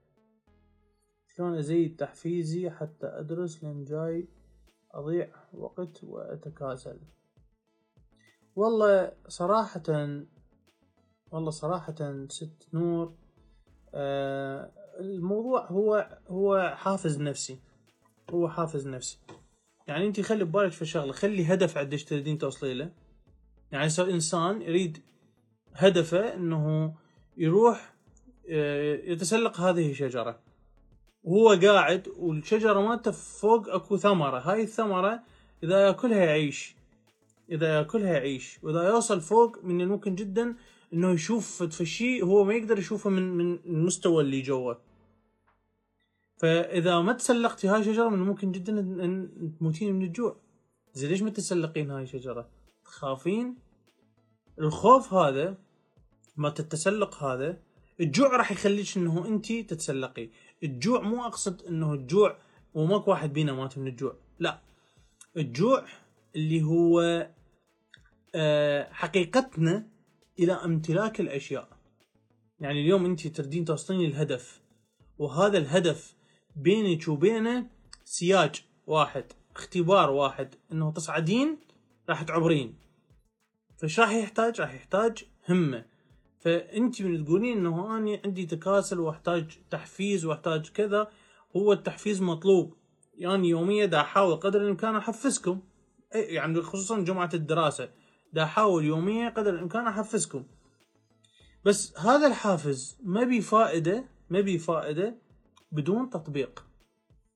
[1.27, 4.29] شلون أزيد تحفيزي حتى أدرس لأن جاي
[4.95, 6.99] أضيع وقت وأتكاسل؟
[8.57, 9.83] والله صراحة
[11.31, 13.15] والله صراحة ست نور.
[13.95, 17.66] آه الموضوع هو هو حافز نفسي.
[18.31, 19.19] هو حافز نفسي.
[19.87, 22.91] يعني أنت خلي ببالك في شغلة خلي هدف عندك تريدين توصلي له.
[23.73, 25.03] يعني إنسان يريد
[25.75, 26.95] هدفه إنه
[27.37, 27.95] يروح
[28.51, 30.41] آه، يتسلق هذه الشجرة.
[31.25, 34.39] وهو قاعد والشجرة مالته فوق أكو ثمرة.
[34.39, 35.23] هاي الثمرة
[35.63, 36.77] إذا يأكلها يعيش.
[37.51, 38.59] إذا يأكلها يعيش.
[38.63, 40.55] وإذا يوصل فوق من الممكن جدا
[40.93, 44.75] إنه يشوف شيء هو ما يقدر يشوفه من من المستوى اللي جوا
[46.37, 50.37] فإذا ما تسلقتي هاي الشجره من الممكن جدا ان تموتين من الجوع.
[50.93, 52.51] زين ليش ما تتسلقين هاي الشجره
[52.85, 53.57] تخافين؟
[54.59, 55.59] الخوف هذا
[56.37, 57.61] ما التسلق هذا
[58.01, 60.31] الجوع راح يخليك إنه انت تتسلقي.
[60.63, 62.39] الجوع مو أقصد إنه الجوع
[62.75, 64.17] وماكو واحد بينا مات من الجوع.
[64.39, 64.63] لا.
[65.37, 65.87] الجوع
[66.37, 67.27] اللي هو
[68.35, 69.89] آه، حقيقتنا
[70.39, 71.69] إلى امتلاك الأشياء.
[72.61, 74.63] يعني اليوم انت تردين توصلين الهدف
[75.19, 76.16] وهذا الهدف
[76.57, 77.67] بينك وبينه
[78.05, 79.25] سياج واحد
[79.57, 81.59] اختبار واحد إنه تصعدين
[82.09, 82.79] راح تعبرين.
[83.77, 85.85] فايش راح يحتاج؟ راح يحتاج همة.
[86.41, 91.11] فانت من تقولين إنه أني عندي تكاسل وأحتاج تحفيز وأحتاج كذا
[91.57, 92.77] هو التحفيز مطلوب.
[93.15, 95.61] يعني يوميا دا أحاول قدر الإمكان أحفزكم.
[96.15, 97.91] يعني خصوصا جمعة الدراسة.
[98.33, 100.45] دا أحاول يوميا قدر الإمكان أحفزكم.
[101.65, 105.26] بس هذا الحافز ما بي فائدة ما بي فائدة
[105.73, 106.67] بدون تطبيق.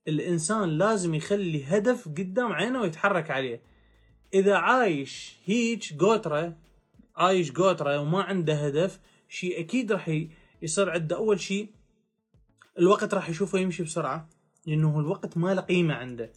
[0.08, 3.62] الإنسان لازم يخلي هدف قدام عينه ويتحرك عليه.
[4.34, 6.56] إذا عايش هيج قوتره
[7.16, 10.26] عايش قوتره وما عنده هدف شيء أكيد راح
[10.62, 11.16] يصير عنده.
[11.16, 11.68] أول شيء
[12.78, 14.28] الوقت راح يشوفه يمشي بسرعة
[14.66, 16.32] لأنه الوقت ما له قيمة عنده.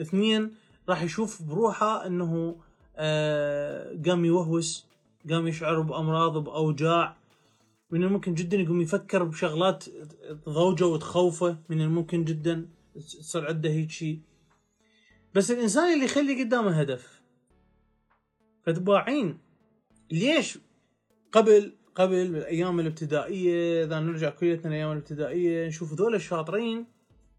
[0.00, 0.54] اثنين
[0.88, 2.56] راح يشوف بروحه إنه
[2.96, 4.86] آه قام يوهوس
[5.30, 7.16] قام يشعر بأمراض بأوجاع.
[7.90, 9.84] من الممكن جدا يقوم يفكر بشغلات
[10.46, 14.20] تضوجه وتخوفه من الممكن جدا تصير عنده هيك شيء
[15.34, 17.22] بس الإنسان اللي يخلي قدامه هدف.
[18.62, 19.38] فتباعين
[20.10, 20.58] ليش؟
[21.32, 26.86] قبل قبل بالايام الابتدائية إذا نرجع كليتنا الأيام الابتدائية نشوف ذول الشاطرين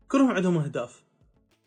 [0.07, 1.03] كلهم عندهم أهداف.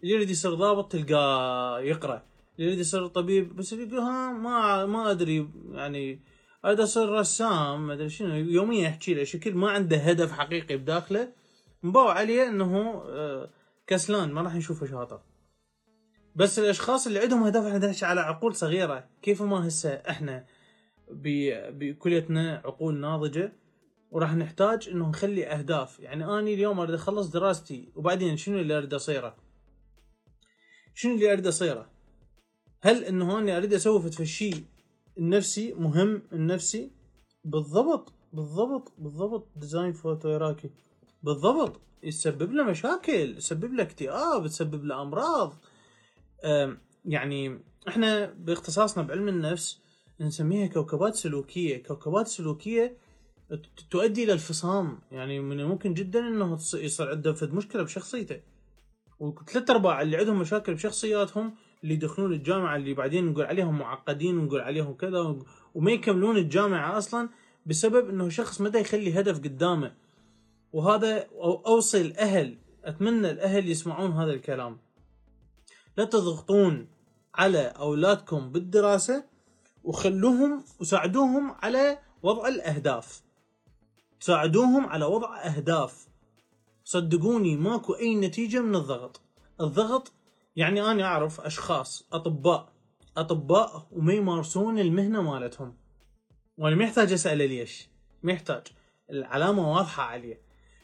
[0.02, 2.22] اللي يريد يصير ضابط تلقاه يقرأ.
[2.58, 6.20] اللي يريد يصير طبيب بس يقول ها ما ما أدري يعني
[6.64, 11.32] اريد اصير رسام ما أدري شنو يوميا يحكي له شكل ما عنده هدف حقيقي بداخله.
[11.82, 13.50] مباوع عليه إنه آه،
[13.86, 15.20] كسلان ما راح نشوفه شاطر.
[16.36, 20.46] بس الأشخاص اللي عندهم هدف إحنا على عقول صغيرة كيف ما هسه إحنا
[21.10, 23.52] بكليتنا عقول ناضجة
[24.10, 26.00] وراح نحتاج إنه نخلي أهداف.
[26.00, 29.36] يعني أني اليوم أريد أخلص دراستي وبعدين شنو اللي أريد أصيره؟
[30.94, 31.90] شنو اللي أريد أصيره؟
[32.82, 34.64] هل إنه أني أريد أسوي في الشيء
[35.20, 36.90] النفسي مهم النفسي
[37.44, 40.70] بالضبط بالضبط بالضبط Design Photography
[41.22, 45.54] بالضبط يسبب له مشاكل يسبب له اكتئاب يسبب له أمراض.
[47.04, 49.80] يعني إحنا باختصاصنا بعلم النفس
[50.20, 51.82] نسميها كوكبات سلوكية.
[51.82, 52.96] كوكبات سلوكية
[53.90, 54.98] تؤدي إلى الفصام.
[55.12, 58.40] يعني من الممكن جدا إنه يصير عنده فد مشكلة بشخصيته.
[59.18, 64.60] وثلاث أرباع اللي عندهم مشاكل بشخصياتهم اللي يدخلون الجامعة اللي بعدين نقول عليهم معقدين ونقول
[64.60, 65.36] عليهم كذا
[65.74, 67.28] وما يكملون الجامعة أصلا
[67.66, 69.94] بسبب إنه شخص ما يخلي هدف قدامه.
[70.72, 71.26] وهذا
[71.66, 74.78] أوصي الأهل أتمنى الأهل يسمعون هذا الكلام.
[75.96, 76.88] لا تضغطون
[77.34, 79.24] على أولادكم بالدراسة
[79.84, 83.22] وخلوهم وساعدوهم على وضع الأهداف.
[84.20, 86.08] ساعدوهم على وضع أهداف.
[86.84, 89.20] صدقوني ماكو أي نتيجة من الضغط.
[89.60, 90.12] الضغط
[90.60, 92.72] يعني أنا أعرف أشخاص أطباء
[93.16, 95.76] أطباء وما يمارسون المهنة مالتهم.
[96.58, 97.88] وأنا ما يحتاج اساله ليش؟
[98.22, 98.62] ما يحتاج.
[99.10, 100.40] العلامة واضحة عليه.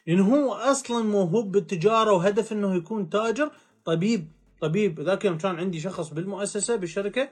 [0.07, 3.51] لأنه هو أصلا موهوب بالتجارة وهدف إنه يكون تاجر
[3.85, 5.01] طبيب طبيب.
[5.01, 7.29] ذاك يوم كان عندي شخص بالمؤسسة بالشركة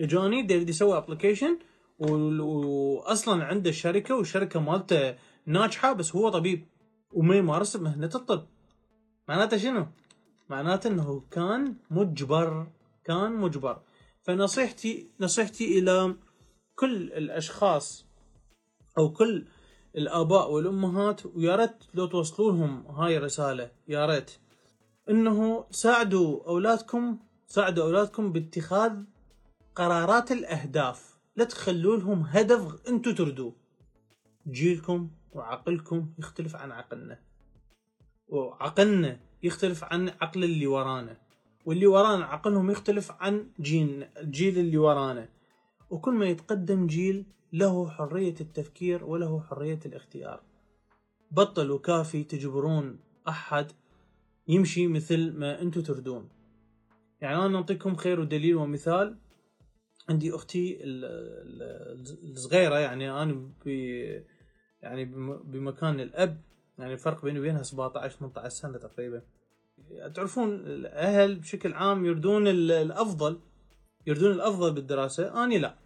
[0.00, 1.58] إجاني يريد يسوي ابلكيشن
[1.98, 5.14] واصلا عنده الشركة والشركة مالته
[5.46, 6.66] ناجحة بس هو طبيب
[7.12, 8.46] وما يمارس مهنة الطب.
[9.28, 9.86] معناته شنو؟
[10.50, 12.66] معناته إنه كان مجبر
[13.04, 13.82] كان مجبر.
[14.22, 16.16] فنصيحتي نصيحتي إلى
[16.74, 18.06] كل الأشخاص
[18.98, 19.46] أو كل
[19.96, 24.30] الآباء والأمهات ويا ريت لو توصلوا لهم هاي الرسالة يا ريت.
[25.10, 28.92] إنه ساعدوا أولادكم ساعدوا أولادكم باتخاذ
[29.74, 31.18] قرارات الأهداف.
[31.36, 33.56] لا تخلوا لهم هدف أنتم تردوه.
[34.48, 37.18] جيلكم وعقلكم يختلف عن عقلنا.
[38.28, 41.16] وعقلنا يختلف عن عقل اللي ورانا
[41.64, 45.28] واللي ورانا عقلهم يختلف عن جيل الجيل اللي ورانا.
[45.90, 50.42] وكل ما يتقدم جيل له حرية التفكير وله حرية الاختيار.
[51.30, 53.72] بطلوا كافي تجبرون أحد
[54.48, 56.28] يمشي مثل ما أنتم تردون
[57.20, 59.18] يعني أنا أعطيكم خير ودليل ومثال.
[60.08, 60.78] عندي أختي
[62.22, 63.50] الصغيرة يعني أنا
[64.82, 65.04] يعني
[65.44, 66.40] بمكان الأب.
[66.80, 69.22] يعني الفرق بيني وبينها 17 18 سنة تقريبا.
[70.14, 73.40] تعرفون الأهل بشكل عام يردون الأفضل
[74.06, 75.78] يردون الأفضل بالدراسة؟ أني لا.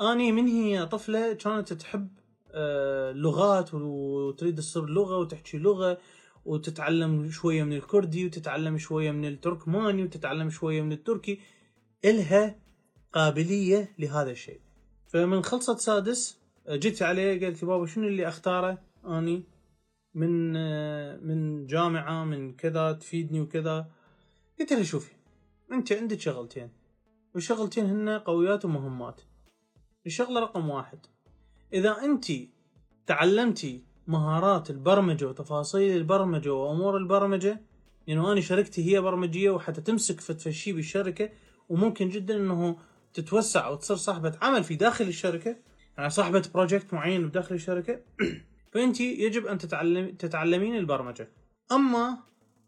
[0.00, 2.08] أني من هي طفلة كانت تحب
[2.50, 5.98] آه، لغات وتريد تصير لغة وتحكي لغة
[6.44, 11.40] وتتعلم شوية من الكردي وتتعلم شوية من التركماني وتتعلم شوية من التركي
[12.04, 12.56] إلها
[13.12, 14.60] قابلية لهذا الشيء.
[15.06, 16.38] فمن خلصت سادس
[16.70, 19.55] جيت عليه قلت يا بابا شنو اللي أختاره؟ أني
[20.16, 23.90] من آه، من جامعة من كذا تفيدني وكذا.
[24.60, 25.12] قلت له شوفي
[25.72, 26.70] أنت عندك شغلتين.
[27.34, 29.20] والشغلتين هن قويات ومهمات.
[30.06, 30.98] الشغلة رقم واحد
[31.72, 32.26] إذا أنت
[33.06, 37.60] تعلمتي مهارات البرمجة وتفاصيل البرمجة وأمور البرمجة
[38.06, 41.30] يعني أنا شركتي هي برمجية وحتى تمسك فتفشي بالشركة
[41.68, 42.76] وممكن جدا إنه
[43.14, 45.56] تتوسع وتصير صاحبة عمل في داخل الشركة
[45.98, 48.00] يعني صاحبة بروجكت معين بداخل الشركة.
[48.76, 51.28] فانت يجب أن تتعلم تتعلمين البرمجة.
[51.72, 52.18] أما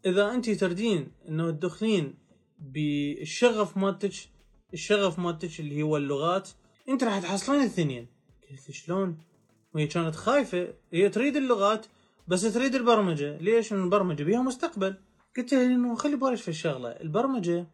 [0.05, 2.13] إذا انت تردين إنه تدخلين
[2.59, 4.13] بالشغف مالتك
[4.73, 6.49] الشغف مالتك اللي هو اللغات
[6.89, 8.07] أنت راح تحصلين الاثنين.
[8.51, 9.17] قلت شلون؟
[9.73, 10.73] وهي كانت خايفة.
[10.93, 11.85] هي تريد اللغات
[12.27, 13.37] بس تريد البرمجة.
[13.37, 14.95] ليش؟ من البرمجة بيها مستقبل.
[15.37, 16.89] قلت لها إنه خلي بالك في الشغلة.
[16.89, 17.67] البرمجة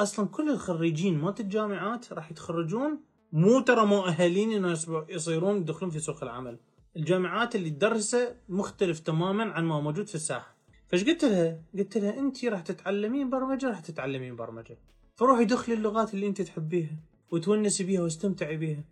[0.00, 3.00] أصلا كل الخريجين مالت الجامعات راح يتخرجون
[3.32, 6.58] مو ترى مؤهلين إنه يصيرون يدخلون في سوق العمل.
[6.96, 10.56] الجامعات اللي تدرسه مختلف تماما عن ما موجود في الساحة.
[10.88, 14.78] فايش قلت لها؟ قلت لها انت راح تتعلمين برمجة راح تتعلمين برمجة.
[15.14, 16.96] فروحي دخلي اللغات اللي انت تحبيها
[17.30, 18.84] وتونسي بيها واستمتعي بيها.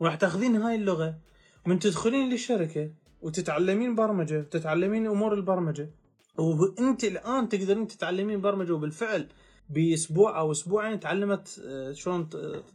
[0.00, 1.18] وراح تاخذين هاي اللغة
[1.66, 2.90] من تدخلين للشركة
[3.22, 5.90] وتتعلمين برمجة وتتعلمين أمور البرمجة.
[6.38, 9.28] وانت الآن تقدرين تتعلمين برمجة وبالفعل
[9.70, 12.28] بأسبوع أو أسبوعين تعلمت آه، شلون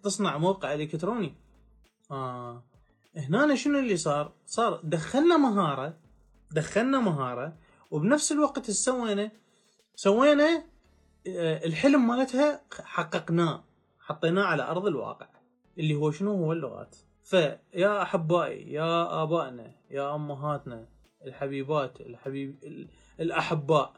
[0.04, 1.34] تصنع موقع إلكتروني.
[2.12, 2.64] آه.
[3.16, 5.98] هنا شنو اللي صار؟ صار دخلنا مهارة
[6.52, 7.58] دخلنا مهارة
[7.92, 9.32] وبنفس الوقت سوينا؟
[9.96, 10.64] سوينا
[11.28, 13.64] آه، الحلم مالتها حققناه
[14.00, 15.28] حطيناه على أرض الواقع
[15.78, 20.88] اللي هو شنو هو اللغات فيا أحبائي يا آبائنا يا أمهاتنا
[21.26, 22.56] الحبيبات الحبيب
[23.20, 23.94] الأحباء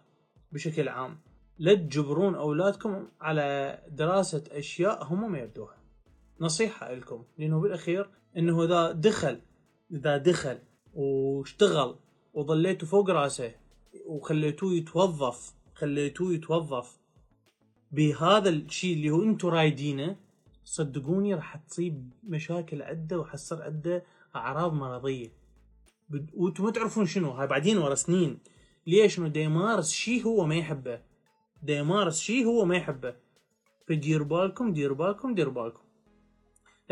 [0.52, 1.20] بشكل عام
[1.60, 5.78] لا تجبرون أولادكم على دراسة أشياء هم ما يبدوها
[6.40, 9.42] نصيحة لكم لأنه بالأخير إنه إذا دخل
[9.92, 10.60] إذا دخل
[10.94, 11.96] واشتغل
[12.34, 13.52] وظليتوا فوق رأسه
[14.06, 17.00] وخليتوه يتوظف خليتوه يتوظف
[17.92, 20.16] بهذا الشيء اللي هو أنتم رايدينه
[20.66, 24.04] صدقوني راح تصيب مشاكل عدة وحصر عدة
[24.36, 25.32] أعراض مرضية.
[26.34, 28.40] وأنتم ما تعرفون شنو هاي بعدين ورا سنين.
[28.88, 31.02] ليش؟ إنه يمارس شيء هو ما يحبه.
[31.68, 33.16] يمارس شيء هو ما يحبه.
[33.88, 35.84] فدير بالكم دير بالكم دير بالكم.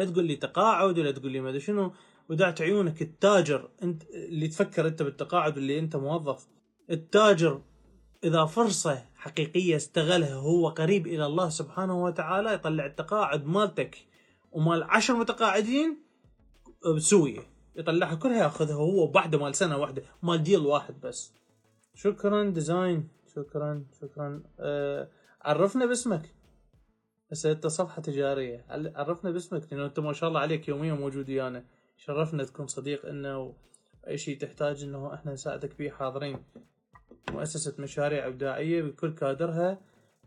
[0.03, 1.93] لا تقول لي تقاعد ولا تقول لي ما أدري شنو
[2.29, 6.47] وداعة عيونك التاجر أنت اللي تفكر أنت بالتقاعد اللي أنت موظف
[6.89, 7.61] التاجر
[8.23, 13.97] إذا فرصة حقيقية استغلها هو قريب إلى الله سبحانه وتعالى يطلع التقاعد مالتك
[14.51, 15.97] ومال عشر متقاعدين
[16.95, 17.39] بسويه
[17.75, 21.33] يطلعها كلها ياخذها هو بوحده مال سنة واحدة مال deal واحد بس.
[21.95, 24.43] شكرا Design شكرا شكرا.
[24.59, 25.09] أه
[25.41, 26.40] عرفنا باسمك.
[27.31, 28.65] هسه انت صفحة تجارية.
[28.69, 31.65] عرفنا باسمك؟ لأنه أنت ما شاء الله عليك يوميا موجود ويانا.
[31.97, 33.53] شرفنا تكون صديق إنه
[34.07, 36.43] اي شيء تحتاج إنه إحنا نساعدك به حاضرين.
[37.31, 39.81] مؤسسة مشاريع إبداعية بكل كادرها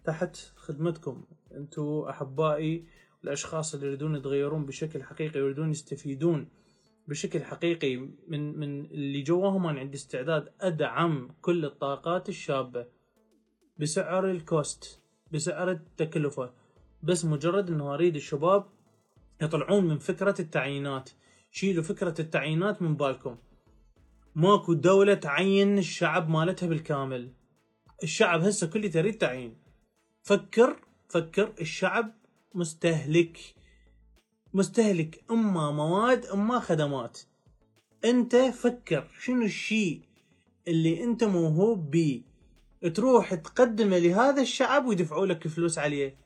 [0.04, 1.24] تحت خدمتكم.
[1.52, 2.86] أنتم أحبائي
[3.24, 6.48] الأشخاص اللي يريدون يتغيرون بشكل حقيقي ويريدون يستفيدون
[7.08, 7.96] بشكل حقيقي
[8.28, 9.66] من من اللي جواهم.
[9.66, 12.86] أنا عندي استعداد أدعم كل الطاقات الشابة
[13.78, 15.00] بسعر الكوست
[15.32, 16.63] بسعر التكلفة.
[17.04, 18.66] بس مجرد إنه أريد الشباب
[19.42, 21.10] يطلعون من فكرة التعيينات.
[21.50, 23.36] شيلوا فكرة التعيينات من بالكم.
[24.34, 27.32] ماكو دولة تعين الشعب مالتها بالكامل.
[28.02, 29.56] الشعب هسه كله تريد تعيين.
[30.22, 30.76] فكر
[31.08, 32.14] فكر الشعب
[32.54, 33.38] مستهلك.
[34.54, 35.24] مستهلك.
[35.30, 37.20] أما مواد أما خدمات.
[38.04, 39.10] أنت فكر.
[39.20, 40.00] شنو الشيء
[40.68, 42.22] اللي أنت موهوب بيه؟
[42.94, 46.23] تروح تقدمه لهذا الشعب ويدفعوا لك فلوس عليه.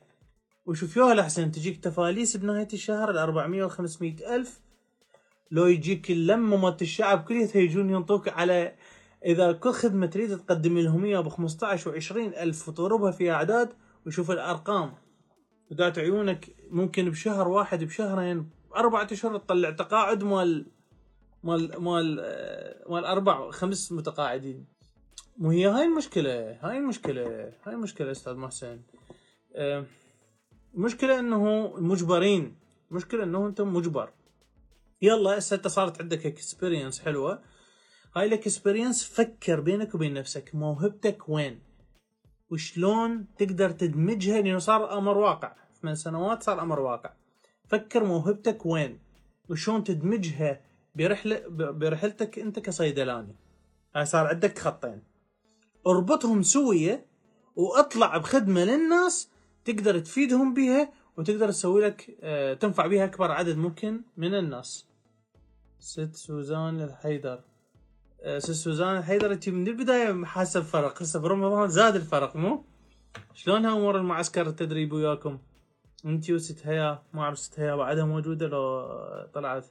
[0.69, 4.61] وشوف يوها الاحسن تجيك تفاليس بنهاية الشهر ال 400 و 500 ألف.
[5.51, 8.75] لو يجيك اللمة مالت الشعب كلها يجون ينطوك على
[9.25, 13.69] إذا كل خدمة تريد تقدم لهم إياها ب 15 و 20 ألف وتضربها في أعداد
[14.05, 14.93] وشوف الأرقام.
[15.71, 20.65] وداعة عيونك ممكن بشهر واحد بشهرين اربعة أشهر تطلع تقاعد مال
[21.43, 22.15] مال مال
[22.89, 24.65] مال أربع خمس متقاعدين.
[25.37, 28.79] مو هي؟ هاي المشكلة هاي المشكلة هاي المشكلة أستاذ محسن.
[30.75, 32.55] المشكلة إنه مجبرين.
[32.91, 34.13] مشكلة إنه أنت مجبر.
[35.01, 37.41] يلا هسه انت صارت عندك experience حلوة.
[38.15, 41.59] هاي ال experience فكر بينك وبين نفسك موهبتك وين؟
[42.49, 45.55] وشلون تقدر تدمجها؟ لأنه صار أمر واقع.
[45.81, 47.13] ثمان سنوات صار أمر واقع.
[47.67, 48.99] فكر موهبتك وين؟
[49.49, 50.61] وشلون تدمجها
[50.95, 53.35] برحله برحلتك أنت كصيدلاني.
[53.95, 55.03] هاي صار عندك خطين.
[55.87, 57.05] اربطهم سوية
[57.55, 59.29] وأطلع بخدمة للناس
[59.69, 64.87] تقدر تفيدهم بها وتقدر تسوي لك آه، تنفع بها أكبر عدد ممكن من الناس
[65.79, 67.41] ست سوزان الحيدر
[68.21, 72.63] آه، ست سوزان الحيدر انت من البداية حاسه بفرق هسه برمضان زاد الفرق مو؟
[73.33, 75.37] شلونها امور المعسكر التدريبي وياكم؟
[76.05, 78.87] انت وست هيا ما أعرف ست هيا بعدها موجودة لو
[79.33, 79.65] طلعت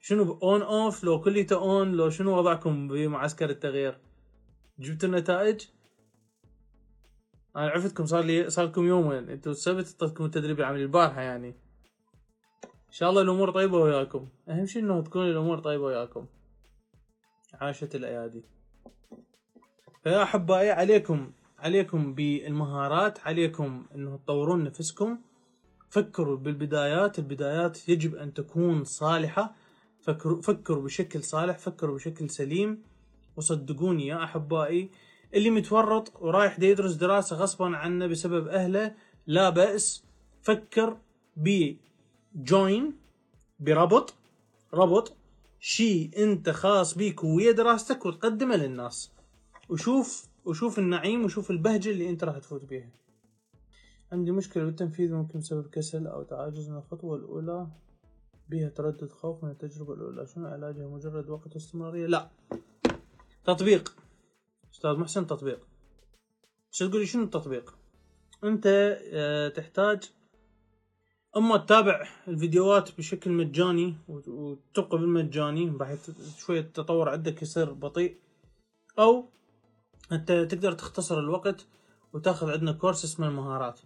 [0.00, 3.98] شنو on off لو كليته on لو شنو وضعكم بمعسكر التغيير؟
[4.78, 5.60] جبتوا النتائج؟
[7.56, 9.28] أنا عرفتكم صار لي صار لكم يومين.
[9.30, 11.48] أنتم السبت أعطيتكم التدريب العملي البارحة يعني.
[12.64, 14.28] إن شاء الله الأمور طيبة وياكم.
[14.48, 16.26] أهم شيء إنه تكون الأمور طيبة وياكم.
[17.54, 18.44] عاشت الأيادي.
[20.02, 25.18] فيا احبائي عليكم عليكم بالمهارات عليكم إنه تطورون نفسكم.
[25.90, 27.18] فكروا بالبدايات.
[27.18, 29.54] البدايات يجب أن تكون صالحة.
[30.00, 32.82] فكروا فكروا بشكل صالح فكروا بشكل سليم.
[33.36, 34.90] وصدقوني يا أحبائي
[35.34, 38.94] اللي متورط ورايح دي يدرس دراسة غصبا عنه بسبب أهله
[39.26, 40.04] لا بأس.
[40.42, 40.96] فكر
[41.36, 41.74] ب
[43.60, 44.14] بربط
[44.74, 45.16] ربط
[45.60, 49.12] شيء أنت خاص بيك ويا دراستك وتقدمه للناس.
[49.68, 52.90] وشوف وشوف النعيم وشوف البهجة اللي أنت راح تفوت بيها.
[54.12, 57.66] عندي مشكلة بالتنفيذ ممكن بسبب كسل أو تعاجز من الخطوة الأولى.
[58.48, 60.26] بها تردد خوف من التجربة الأولى.
[60.26, 62.30] شنو علاجها؟ مجرد وقت واستمراريه لا.
[63.44, 63.94] تطبيق.
[64.78, 65.60] أستاذ محسن تطبيق.
[66.70, 67.74] شو تقولي شنو التطبيق؟
[68.44, 68.66] أنت
[69.12, 70.12] آه، تحتاج
[71.36, 78.18] أما تتابع الفيديوهات بشكل مجاني وتبقى بالمجاني بحيث شوية التطور عندك يصير بطيء
[78.98, 79.28] أو
[80.12, 81.66] أنت تقدر تختصر الوقت
[82.12, 83.80] وتاخذ عندنا كورس اسمه المهارات.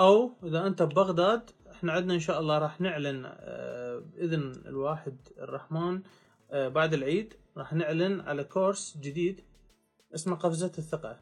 [0.00, 6.02] أو إذا أنت ببغداد إحنا عندنا إن شاء الله راح نعلن آه، بإذن الواحد الرحمن
[6.54, 9.40] بعد العيد راح نعلن على كورس جديد
[10.14, 11.20] اسمه قفزة الثقة.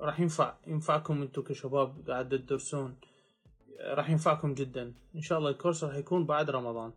[0.00, 2.96] راح ينفع ينفعكم أنتم كشباب قاعد تدرسون.
[3.80, 4.94] راح ينفعكم جدا.
[5.14, 6.92] إن شاء الله الكورس راح يكون بعد رمضان.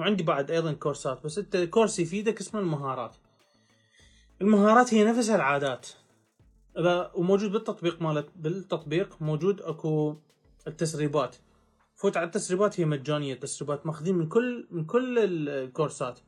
[0.00, 3.16] وعندي بعد أيضا كورسات بس أنت كورس يفيدك اسمه المهارات.
[4.42, 5.88] المهارات هي نفسها العادات.
[6.78, 10.16] إذا وموجود بالتطبيق مالت بالتطبيق موجود أكو
[10.66, 11.36] التسريبات.
[11.96, 13.34] فوت على التسريبات هي مجانية.
[13.34, 16.20] التسريبات ماخذين من كل من كل الكورسات.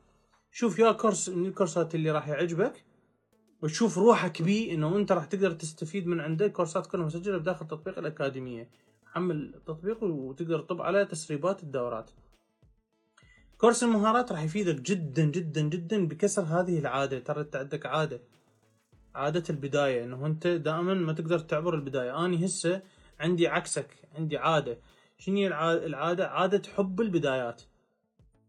[0.59, 2.85] شوف يا كورس من الكورسات اللي راح يعجبك
[3.61, 6.47] وتشوف روحك بيه إنه أنت راح تقدر تستفيد من عنده.
[6.47, 8.69] كورسات كلها مسجلة بداخل التطبيق الأكاديمية.
[9.05, 12.11] حمل التطبيق وتقدر تطب على تسريبات الدورات.
[13.57, 17.19] كورس المهارات راح يفيدك جدا جدا جدا بكسر هذه العادة.
[17.19, 18.21] ترى أنت عندك عادة
[19.15, 22.25] عادة البداية إنه أنت دائما ما تقدر تعبر البداية.
[22.25, 22.81] اني هسه
[23.19, 24.77] عندي عكسك عندي عادة.
[25.17, 27.61] شنو العادة؟ عادة حب البدايات.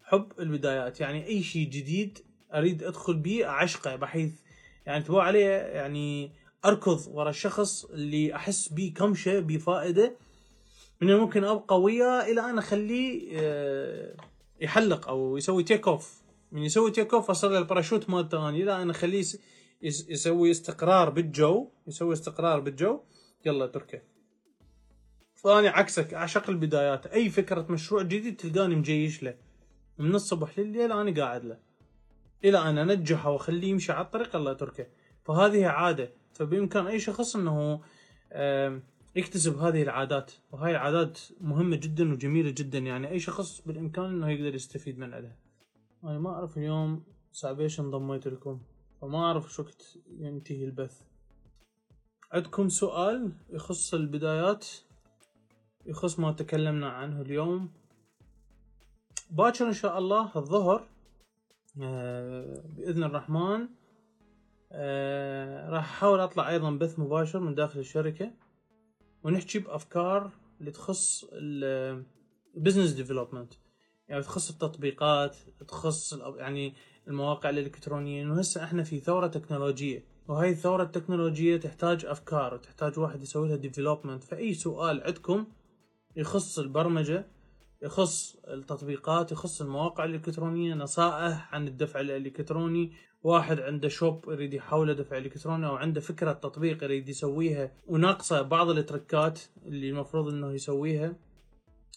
[0.08, 1.00] حب البدايات.
[1.00, 2.18] يعني أي شيء جديد
[2.54, 4.32] أريد أدخل به اعشقه بحيث
[4.86, 6.32] يعني تبغى عليه يعني
[6.64, 10.16] أركض ورا الشخص اللي أحس به كمشة بفائده
[11.00, 14.16] من ممكن أبقى وياه إلى أن أخليه آه،
[14.60, 18.90] يحلق أو يسوي take off من يسوي take off اصل الباراشوت مالته اني إلى أن
[18.90, 19.24] أخليه
[19.82, 23.00] يسوي استقرار بالجو يسوي استقرار بالجو.
[23.46, 24.02] يلا تركه.
[25.34, 27.06] فاني عكسك أعشق البدايات.
[27.06, 29.34] أي فكرة مشروع جديد تلقاني مجيش له.
[29.98, 31.58] من الصبح لليل أنا قاعد له.
[32.44, 34.86] إلى أن أنجحه وأخليه يمشي على الطريق الله يتركه.
[35.24, 36.12] فهذه عادة.
[36.32, 37.80] فبإمكان أي شخص إنه
[39.16, 40.32] يكتسب هذه العادات.
[40.52, 42.78] وهاي العادات مهمة جدا وجميلة جدا.
[42.78, 45.36] يعني أي شخص بالإمكان إنه يقدر يستفيد من عندها
[46.04, 48.60] أنا ما أعرف اليوم ساعة إيش انضميت لكم
[49.00, 51.02] فما أعرف شو وقت ينتهي البث.
[52.32, 54.66] عندكم سؤال يخص البدايات؟
[55.86, 57.72] يخص ما تكلمنا عنه اليوم؟
[59.30, 60.86] باكر إن شاء الله الظهر
[61.82, 63.68] آه، بإذن الرحمن
[64.72, 68.30] آه، راح أحاول أطلع أيضا بث مباشر من داخل الشركة
[69.22, 73.54] ونحكي بأفكار اللي تخص ال business development
[74.08, 75.36] يعني تخص التطبيقات
[75.68, 76.74] تخص يعني
[77.08, 78.22] المواقع الإلكترونية.
[78.22, 83.56] إنه هسه إحنا في ثورة تكنولوجية وهاي الثورة التكنولوجية تحتاج أفكار وتحتاج واحد يسوي لها
[83.56, 85.46] development فأي سؤال عندكم
[86.16, 87.26] يخص البرمجة
[87.82, 95.18] يخص التطبيقات يخص المواقع الإلكترونية نصائح عن الدفع الإلكتروني واحد عنده شوب يريد يحوله دفع
[95.18, 101.16] إلكتروني أو عنده فكرة تطبيق يريد يسويها وناقصه بعض التركات اللي المفروض إنه يسويها.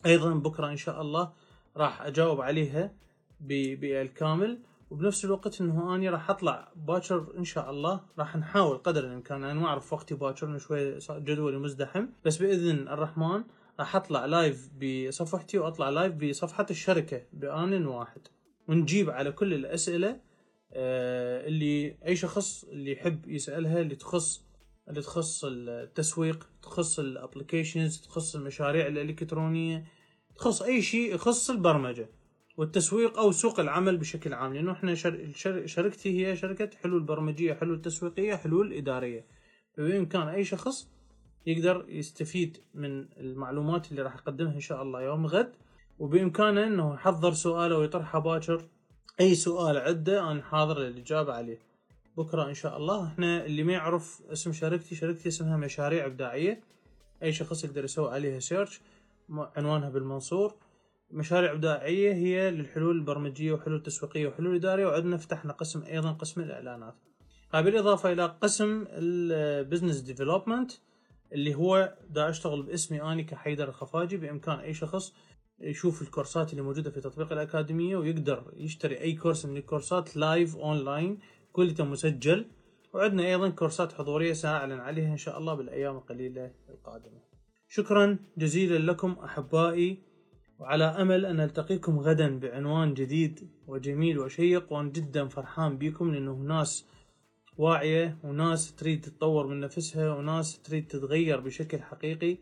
[0.06, 1.32] أيضا بكرة إن شاء الله
[1.78, 2.94] راح أجاوب عليها
[3.40, 4.60] بالكامل.
[4.90, 9.60] وبنفس الوقت إنه اني راح أطلع باكر إن شاء الله راح نحاول قدر الإمكان أنا
[9.60, 12.06] ما أعرف وقتي باكر شوي جدولي مزدحم.
[12.26, 13.44] بس بإذن الرحمن
[13.80, 18.22] راح أطلع live بصفحتي وأطلع live بصفحة الشركة بآن واحد.
[18.68, 20.20] ونجيب على كل الأسئلة
[20.74, 24.46] آه، اللي أي شخص اللي يحب يسألها اللي تخص
[24.90, 29.86] اللي تخص التسويق تخص ال applications تخص المشاريع الإلكترونية
[30.36, 32.10] تخص أي شيء يخص البرمجة
[32.58, 34.54] والتسويق أو سوق العمل بشكل عام.
[34.54, 35.32] لأنه إحنا شر...
[35.36, 35.66] شر...
[35.66, 39.26] شركتي هي شركة حلول برمجية حلول تسويقية حلول إدارية.
[39.78, 40.90] فبامكان أي شخص
[41.46, 45.52] يقدر يستفيد من المعلومات اللي راح أقدمها إن شاء الله يوم غد.
[46.00, 48.62] وبإمكانه إنه يحضر سؤاله ويطرحه باكر.
[49.20, 51.60] أي سؤال عنده أنا حاضر للاجابه عليه.
[52.18, 53.08] بكرة إن شاء الله.
[53.08, 56.64] إحنا اللي ما يعرف اسم شركتي شركتي اسمها مشاريع إبداعية.
[57.24, 58.82] أي شخص يقدر يسوي عليها سيرش
[59.30, 60.56] عنوانها بالمنصور.
[61.12, 66.96] مشاريع إبداعية هي للحلول البرمجية وحلول تسويقيه وحلول اداريه وعندنا فتحنا قسم أيضا قسم الإعلانات.
[67.54, 70.72] بالاضافه إلى قسم ال business development
[71.34, 75.14] اللي هو دا أشتغل باسمي أني كحيدر الخفاجي بإمكان أي شخص
[75.60, 81.20] يشوف الكورسات اللي موجودة في تطبيق الأكاديمية ويقدر يشتري أي كورس من الكورسات live online
[81.52, 82.46] كلته مسجل.
[82.94, 87.22] وعندنا أيضا كورسات حضورية ساعلن عليها إن شاء الله بالأيام القليلة القادمة.
[87.68, 89.98] شكرا جزيلا لكم أحبائي
[90.60, 96.88] وعلى أمل أن نلتقيكم غدا بعنوان جديد وجميل وشيق وأنا جدا فرحان بكم لأنه ناس
[97.62, 102.38] واعية وناس تريد تتطور من نفسها وناس تريد تتغير بشكل حقيقي.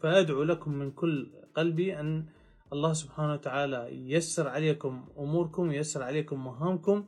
[0.00, 2.26] فأدعو لكم من كل قلبي أن
[2.72, 7.04] الله سبحانه وتعالى ييسر عليكم أموركم وييسر عليكم مهامكم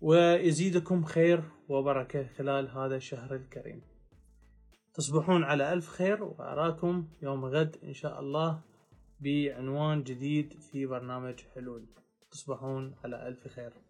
[0.00, 3.82] ويزيدكم خير وبركة خلال هذا الشهر الكريم.
[4.94, 8.62] تصبحون على ألف خير وأراكم يوم غد إن شاء الله
[9.20, 11.86] بعنوان جديد في برنامج حلول.
[12.30, 13.89] تصبحون على ألف خير.